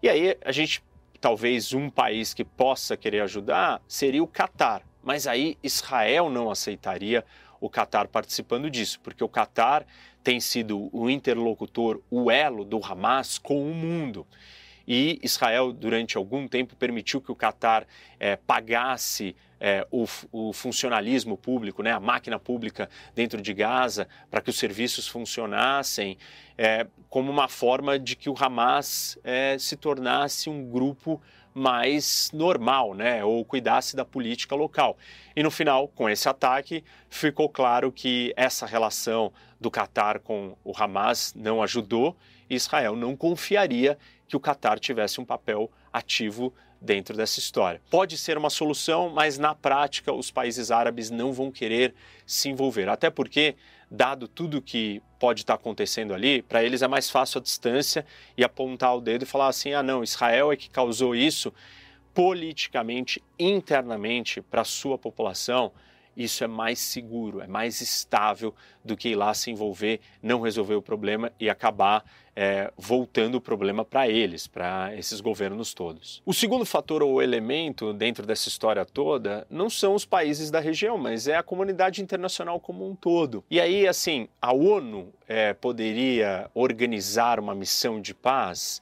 E 0.00 0.08
aí 0.08 0.38
a 0.44 0.52
gente, 0.52 0.80
talvez 1.20 1.74
um 1.74 1.90
país 1.90 2.32
que 2.32 2.44
possa 2.44 2.96
querer 2.96 3.22
ajudar 3.22 3.82
seria 3.88 4.22
o 4.22 4.28
Catar, 4.28 4.82
mas 5.02 5.26
aí 5.26 5.58
Israel 5.60 6.30
não 6.30 6.52
aceitaria 6.52 7.24
o 7.60 7.68
Catar 7.68 8.06
participando 8.06 8.70
disso, 8.70 9.00
porque 9.00 9.24
o 9.24 9.28
Catar 9.28 9.84
tem 10.22 10.38
sido 10.38 10.88
o 10.92 11.10
interlocutor, 11.10 12.00
o 12.08 12.30
elo 12.30 12.64
do 12.64 12.78
Hamas 12.78 13.38
com 13.38 13.60
o 13.68 13.74
mundo. 13.74 14.24
E 14.86 15.18
Israel, 15.22 15.72
durante 15.72 16.16
algum 16.16 16.48
tempo, 16.48 16.76
permitiu 16.76 17.20
que 17.20 17.30
o 17.30 17.36
Catar 17.36 17.86
é, 18.18 18.36
pagasse 18.36 19.36
é, 19.60 19.86
o, 19.90 20.06
o, 20.32 20.52
funcionalismo 20.52 21.36
público, 21.36 21.82
né, 21.82 21.92
a 21.92 22.00
máquina 22.00 22.38
pública 22.38 22.88
dentro 23.14 23.42
de 23.42 23.52
Gaza, 23.52 24.08
para 24.30 24.40
que 24.40 24.48
os 24.48 24.58
serviços 24.58 25.06
funcionassem, 25.06 26.16
é, 26.56 26.86
como 27.08 27.30
uma 27.30 27.46
forma 27.46 27.98
de 27.98 28.16
que 28.16 28.30
o 28.30 28.34
Hamas 28.38 29.18
é, 29.22 29.58
se 29.58 29.76
tornasse 29.76 30.48
um 30.48 30.68
grupo 30.68 31.20
mais 31.52 32.30
normal, 32.32 32.94
né, 32.94 33.22
ou 33.24 33.44
cuidasse 33.44 33.94
da 33.94 34.04
política 34.04 34.54
local. 34.54 34.96
E 35.36 35.42
no 35.42 35.50
final, 35.50 35.88
com 35.88 36.08
esse 36.08 36.28
ataque, 36.28 36.82
ficou 37.08 37.48
claro 37.48 37.92
que 37.92 38.32
essa 38.36 38.64
relação 38.64 39.32
do 39.60 39.70
Catar 39.70 40.20
com 40.20 40.56
o 40.64 40.72
Hamas 40.74 41.34
não 41.34 41.62
ajudou 41.62 42.16
e 42.48 42.54
Israel 42.54 42.96
não 42.96 43.14
confiaria 43.16 43.98
que 44.30 44.36
o 44.36 44.40
Catar 44.40 44.78
tivesse 44.78 45.20
um 45.20 45.24
papel 45.24 45.68
ativo 45.92 46.54
dentro 46.80 47.16
dessa 47.16 47.40
história. 47.40 47.82
Pode 47.90 48.16
ser 48.16 48.38
uma 48.38 48.48
solução, 48.48 49.10
mas 49.10 49.36
na 49.38 49.56
prática 49.56 50.12
os 50.12 50.30
países 50.30 50.70
árabes 50.70 51.10
não 51.10 51.32
vão 51.32 51.50
querer 51.50 51.92
se 52.24 52.48
envolver, 52.48 52.88
até 52.88 53.10
porque 53.10 53.56
dado 53.90 54.28
tudo 54.28 54.62
que 54.62 55.02
pode 55.18 55.40
estar 55.40 55.54
acontecendo 55.54 56.14
ali, 56.14 56.42
para 56.42 56.62
eles 56.62 56.80
é 56.80 56.86
mais 56.86 57.10
fácil 57.10 57.40
a 57.40 57.42
distância 57.42 58.06
e 58.36 58.44
apontar 58.44 58.96
o 58.96 59.00
dedo 59.00 59.24
e 59.24 59.26
falar 59.26 59.48
assim: 59.48 59.72
ah, 59.72 59.82
não, 59.82 60.04
Israel 60.04 60.52
é 60.52 60.56
que 60.56 60.70
causou 60.70 61.12
isso 61.12 61.52
politicamente, 62.14 63.20
internamente, 63.36 64.40
para 64.40 64.60
a 64.60 64.64
sua 64.64 64.96
população. 64.96 65.72
Isso 66.16 66.44
é 66.44 66.46
mais 66.46 66.78
seguro, 66.78 67.40
é 67.40 67.46
mais 67.46 67.80
estável 67.80 68.54
do 68.84 68.96
que 68.96 69.10
ir 69.10 69.14
lá 69.14 69.32
se 69.34 69.50
envolver, 69.50 70.00
não 70.22 70.40
resolver 70.40 70.74
o 70.74 70.82
problema 70.82 71.32
e 71.38 71.48
acabar 71.48 72.04
é, 72.34 72.72
voltando 72.76 73.34
o 73.34 73.40
problema 73.40 73.84
para 73.84 74.08
eles, 74.08 74.46
para 74.46 74.96
esses 74.96 75.20
governos 75.20 75.74
todos. 75.74 76.22
O 76.24 76.32
segundo 76.32 76.64
fator 76.64 77.02
ou 77.02 77.22
elemento 77.22 77.92
dentro 77.92 78.24
dessa 78.26 78.48
história 78.48 78.84
toda 78.84 79.46
não 79.50 79.68
são 79.68 79.94
os 79.94 80.04
países 80.04 80.50
da 80.50 80.60
região, 80.60 80.96
mas 80.96 81.28
é 81.28 81.36
a 81.36 81.42
comunidade 81.42 82.02
internacional 82.02 82.58
como 82.58 82.88
um 82.88 82.94
todo. 82.94 83.44
E 83.50 83.60
aí, 83.60 83.86
assim, 83.86 84.28
a 84.40 84.52
ONU 84.52 85.12
é, 85.28 85.52
poderia 85.52 86.50
organizar 86.54 87.38
uma 87.38 87.54
missão 87.54 88.00
de 88.00 88.14
paz? 88.14 88.80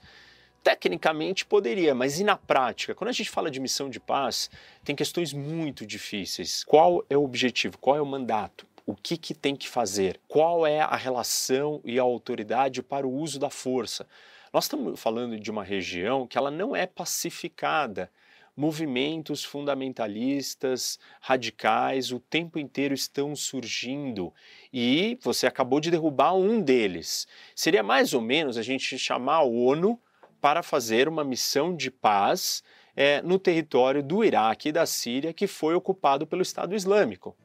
Tecnicamente 0.62 1.46
poderia, 1.46 1.94
mas 1.94 2.20
e 2.20 2.24
na 2.24 2.36
prática? 2.36 2.94
Quando 2.94 3.08
a 3.08 3.12
gente 3.12 3.30
fala 3.30 3.50
de 3.50 3.60
missão 3.60 3.88
de 3.88 4.00
paz, 4.00 4.50
tem 4.84 4.94
questões 4.94 5.32
muito 5.32 5.86
difíceis. 5.86 6.64
Qual 6.64 7.04
é 7.08 7.16
o 7.16 7.24
objetivo? 7.24 7.78
Qual 7.78 7.96
é 7.96 8.02
o 8.02 8.06
mandato? 8.06 8.66
O 8.84 8.94
que, 8.94 9.16
que 9.16 9.34
tem 9.34 9.54
que 9.54 9.68
fazer? 9.68 10.18
Qual 10.26 10.66
é 10.66 10.80
a 10.80 10.96
relação 10.96 11.80
e 11.84 11.98
a 11.98 12.02
autoridade 12.02 12.82
para 12.82 13.06
o 13.06 13.12
uso 13.12 13.38
da 13.38 13.50
força? 13.50 14.06
Nós 14.52 14.64
estamos 14.64 14.98
falando 14.98 15.38
de 15.38 15.50
uma 15.50 15.62
região 15.62 16.26
que 16.26 16.38
ela 16.38 16.50
não 16.50 16.74
é 16.74 16.86
pacificada. 16.86 18.10
Movimentos 18.56 19.44
fundamentalistas, 19.44 20.98
radicais, 21.20 22.10
o 22.10 22.18
tempo 22.18 22.58
inteiro 22.58 22.92
estão 22.92 23.36
surgindo 23.36 24.32
e 24.72 25.18
você 25.22 25.46
acabou 25.46 25.80
de 25.80 25.90
derrubar 25.90 26.34
um 26.34 26.60
deles. 26.60 27.28
Seria 27.54 27.82
mais 27.82 28.14
ou 28.14 28.20
menos 28.20 28.56
a 28.56 28.62
gente 28.62 28.98
chamar 28.98 29.36
a 29.36 29.42
ONU 29.42 30.00
para 30.40 30.62
fazer 30.62 31.08
uma 31.08 31.24
missão 31.24 31.74
de 31.74 31.90
paz 31.90 32.62
é, 32.96 33.22
no 33.22 33.38
território 33.38 34.02
do 34.02 34.24
Iraque 34.24 34.70
e 34.70 34.72
da 34.72 34.86
Síria 34.86 35.32
que 35.32 35.46
foi 35.46 35.74
ocupado 35.74 36.26
pelo 36.26 36.42
Estado 36.42 36.74
Islâmico. 36.74 37.36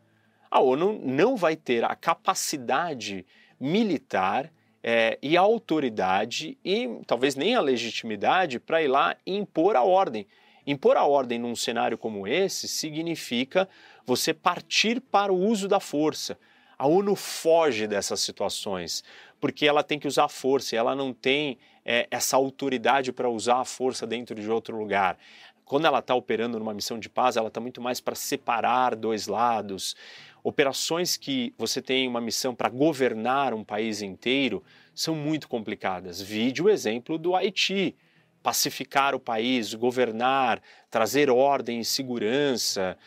A 0.49 0.59
ONU 0.59 0.99
não 1.03 1.35
vai 1.35 1.55
ter 1.55 1.83
a 1.83 1.95
capacidade 1.95 3.25
militar 3.59 4.51
é, 4.83 5.17
e 5.21 5.37
a 5.37 5.41
autoridade 5.41 6.57
e 6.63 6.99
talvez 7.07 7.35
nem 7.35 7.55
a 7.55 7.61
legitimidade 7.61 8.59
para 8.59 8.83
ir 8.83 8.87
lá 8.87 9.15
e 9.25 9.35
impor 9.35 9.75
a 9.75 9.83
ordem. 9.83 10.27
Impor 10.65 10.97
a 10.97 11.05
ordem 11.05 11.39
num 11.39 11.55
cenário 11.55 11.97
como 11.97 12.27
esse 12.27 12.67
significa 12.67 13.67
você 14.05 14.33
partir 14.33 14.99
para 14.99 15.31
o 15.31 15.39
uso 15.39 15.67
da 15.67 15.79
força. 15.79 16.37
A 16.77 16.87
ONU 16.87 17.15
foge 17.15 17.87
dessas 17.87 18.19
situações, 18.19 19.03
porque 19.39 19.65
ela 19.65 19.83
tem 19.83 19.99
que 19.99 20.07
usar 20.07 20.27
força, 20.27 20.75
ela 20.75 20.95
não 20.95 21.13
tem 21.13 21.57
é, 21.85 22.07
essa 22.09 22.35
autoridade 22.35 23.11
para 23.11 23.29
usar 23.29 23.59
a 23.59 23.65
força 23.65 24.07
dentro 24.07 24.35
de 24.35 24.49
outro 24.49 24.77
lugar. 24.77 25.17
Quando 25.65 25.85
ela 25.85 25.99
está 25.99 26.13
operando 26.13 26.59
numa 26.59 26.73
missão 26.73 26.99
de 26.99 27.09
paz, 27.09 27.37
ela 27.37 27.47
está 27.47 27.59
muito 27.59 27.81
mais 27.81 27.99
para 27.99 28.15
separar 28.15 28.95
dois 28.95 29.27
lados. 29.27 29.95
Operações 30.43 31.15
que 31.15 31.53
você 31.57 31.81
tem 31.81 32.07
uma 32.07 32.19
missão 32.19 32.53
para 32.53 32.69
governar 32.69 33.53
um 33.53 33.63
país 33.63 34.01
inteiro 34.01 34.61
são 34.93 35.15
muito 35.15 35.47
complicadas. 35.47 36.21
Vide 36.21 36.61
o 36.61 36.69
exemplo 36.69 37.17
do 37.17 37.35
Haiti. 37.35 37.95
Pacificar 38.41 39.15
o 39.15 39.19
país, 39.21 39.73
governar, 39.73 40.61
trazer 40.91 41.29
ordem 41.29 41.79
e 41.79 41.85
segurança. 41.85 42.97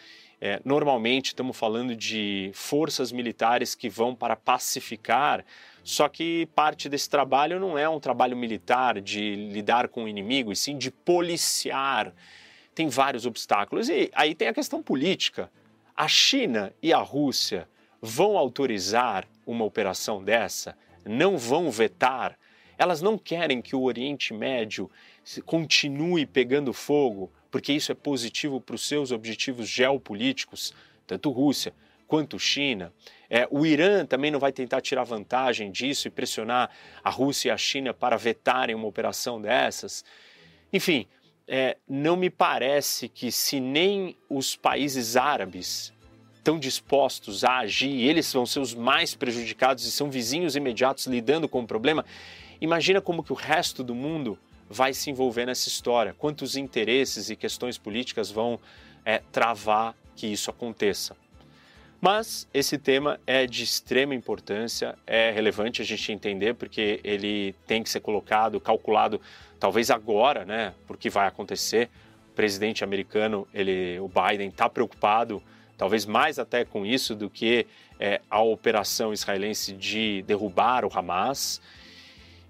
É, 0.40 0.60
normalmente 0.64 1.26
estamos 1.26 1.56
falando 1.56 1.94
de 1.94 2.50
forças 2.54 3.12
militares 3.12 3.74
que 3.74 3.90
vão 3.90 4.14
para 4.14 4.34
pacificar 4.34 5.44
só 5.86 6.08
que 6.08 6.46
parte 6.46 6.88
desse 6.88 7.08
trabalho 7.08 7.60
não 7.60 7.78
é 7.78 7.88
um 7.88 8.00
trabalho 8.00 8.36
militar 8.36 9.00
de 9.00 9.36
lidar 9.36 9.86
com 9.86 10.02
o 10.02 10.08
inimigo, 10.08 10.50
e 10.50 10.56
sim 10.56 10.76
de 10.76 10.90
policiar. 10.90 12.12
Tem 12.74 12.88
vários 12.88 13.24
obstáculos. 13.24 13.88
E 13.88 14.10
aí 14.12 14.34
tem 14.34 14.48
a 14.48 14.52
questão 14.52 14.82
política. 14.82 15.48
A 15.94 16.08
China 16.08 16.74
e 16.82 16.92
a 16.92 16.98
Rússia 16.98 17.68
vão 18.02 18.36
autorizar 18.36 19.28
uma 19.46 19.64
operação 19.64 20.24
dessa? 20.24 20.76
Não 21.04 21.38
vão 21.38 21.70
vetar? 21.70 22.36
Elas 22.76 23.00
não 23.00 23.16
querem 23.16 23.62
que 23.62 23.76
o 23.76 23.82
Oriente 23.84 24.34
Médio 24.34 24.90
continue 25.44 26.26
pegando 26.26 26.72
fogo, 26.72 27.30
porque 27.48 27.72
isso 27.72 27.92
é 27.92 27.94
positivo 27.94 28.60
para 28.60 28.74
os 28.74 28.84
seus 28.88 29.12
objetivos 29.12 29.68
geopolíticos, 29.68 30.74
tanto 31.06 31.30
Rússia 31.30 31.72
quanto 32.06 32.38
China. 32.38 32.92
É, 33.28 33.46
o 33.50 33.66
Irã 33.66 34.06
também 34.06 34.30
não 34.30 34.38
vai 34.38 34.52
tentar 34.52 34.80
tirar 34.80 35.04
vantagem 35.04 35.70
disso 35.70 36.06
e 36.06 36.10
pressionar 36.10 36.70
a 37.02 37.10
Rússia 37.10 37.48
e 37.48 37.52
a 37.52 37.56
China 37.56 37.92
para 37.92 38.16
vetarem 38.16 38.74
uma 38.74 38.86
operação 38.86 39.40
dessas. 39.40 40.04
Enfim, 40.72 41.06
é, 41.48 41.76
não 41.88 42.16
me 42.16 42.30
parece 42.30 43.08
que 43.08 43.30
se 43.30 43.60
nem 43.60 44.16
os 44.28 44.56
países 44.56 45.16
árabes 45.16 45.92
estão 46.36 46.58
dispostos 46.58 47.42
a 47.42 47.58
agir, 47.58 48.08
eles 48.08 48.32
vão 48.32 48.46
ser 48.46 48.60
os 48.60 48.72
mais 48.72 49.14
prejudicados 49.14 49.84
e 49.84 49.90
são 49.90 50.10
vizinhos 50.10 50.54
imediatos 50.54 51.06
lidando 51.06 51.48
com 51.48 51.60
o 51.60 51.66
problema, 51.66 52.04
imagina 52.60 53.00
como 53.00 53.22
que 53.22 53.32
o 53.32 53.36
resto 53.36 53.82
do 53.82 53.94
mundo 53.94 54.38
vai 54.68 54.94
se 54.94 55.10
envolver 55.10 55.46
nessa 55.46 55.68
história, 55.68 56.14
quantos 56.14 56.56
interesses 56.56 57.30
e 57.30 57.36
questões 57.36 57.78
políticas 57.78 58.30
vão 58.30 58.60
é, 59.04 59.22
travar 59.32 59.96
que 60.14 60.26
isso 60.26 60.50
aconteça. 60.50 61.16
Mas 62.00 62.46
esse 62.52 62.76
tema 62.76 63.18
é 63.26 63.46
de 63.46 63.64
extrema 63.64 64.14
importância, 64.14 64.96
é 65.06 65.30
relevante 65.30 65.80
a 65.80 65.84
gente 65.84 66.12
entender 66.12 66.54
porque 66.54 67.00
ele 67.02 67.54
tem 67.66 67.82
que 67.82 67.88
ser 67.88 68.00
colocado, 68.00 68.60
calculado, 68.60 69.20
talvez 69.58 69.90
agora, 69.90 70.44
né, 70.44 70.74
porque 70.86 71.08
vai 71.08 71.26
acontecer. 71.26 71.88
O 72.30 72.34
presidente 72.36 72.84
americano, 72.84 73.48
ele, 73.52 73.98
o 73.98 74.08
Biden, 74.08 74.48
está 74.48 74.68
preocupado, 74.68 75.42
talvez 75.78 76.04
mais 76.04 76.38
até 76.38 76.64
com 76.64 76.84
isso 76.84 77.14
do 77.14 77.30
que 77.30 77.66
é, 77.98 78.20
a 78.30 78.42
operação 78.42 79.12
israelense 79.12 79.72
de 79.72 80.22
derrubar 80.26 80.84
o 80.84 80.90
Hamas. 80.92 81.62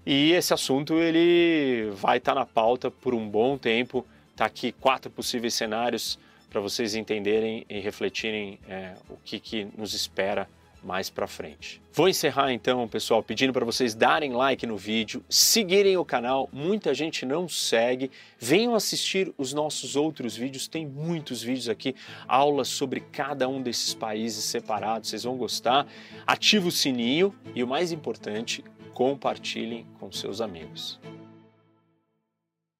E 0.05 0.33
esse 0.33 0.53
assunto 0.53 0.95
ele 0.95 1.89
vai 1.93 2.17
estar 2.17 2.33
tá 2.33 2.39
na 2.39 2.45
pauta 2.45 2.91
por 2.91 3.13
um 3.13 3.27
bom 3.27 3.57
tempo. 3.57 4.05
Está 4.31 4.45
aqui 4.45 4.73
quatro 4.73 5.09
possíveis 5.09 5.53
cenários 5.53 6.19
para 6.49 6.61
vocês 6.61 6.95
entenderem 6.95 7.65
e 7.69 7.79
refletirem 7.79 8.59
é, 8.67 8.93
o 9.09 9.17
que, 9.17 9.39
que 9.39 9.67
nos 9.77 9.93
espera 9.93 10.47
mais 10.83 11.09
para 11.09 11.27
frente. 11.27 11.81
Vou 11.91 12.07
encerrar 12.07 12.51
então, 12.51 12.87
pessoal, 12.87 13.21
pedindo 13.21 13.51
para 13.51 13.65
vocês 13.65 13.93
darem 13.93 14.31
like 14.31 14.65
no 14.65 14.77
vídeo, 14.77 15.23
seguirem 15.29 15.97
o 15.97 16.05
canal. 16.05 16.47
Muita 16.51 16.93
gente 16.93 17.25
não 17.25 17.47
segue. 17.49 18.09
Venham 18.39 18.75
assistir 18.75 19.33
os 19.37 19.53
nossos 19.53 19.95
outros 19.95 20.35
vídeos. 20.37 20.67
Tem 20.67 20.85
muitos 20.85 21.41
vídeos 21.41 21.67
aqui, 21.67 21.95
aulas 22.27 22.67
sobre 22.67 23.01
cada 23.01 23.49
um 23.49 23.61
desses 23.61 23.93
países 23.93 24.45
separados. 24.45 25.09
Vocês 25.09 25.23
vão 25.23 25.35
gostar. 25.35 25.85
Ative 26.25 26.67
o 26.67 26.71
sininho 26.71 27.35
e 27.53 27.63
o 27.63 27.67
mais 27.67 27.91
importante, 27.91 28.63
compartilhem 28.93 29.85
com 29.99 30.11
seus 30.11 30.41
amigos. 30.41 30.99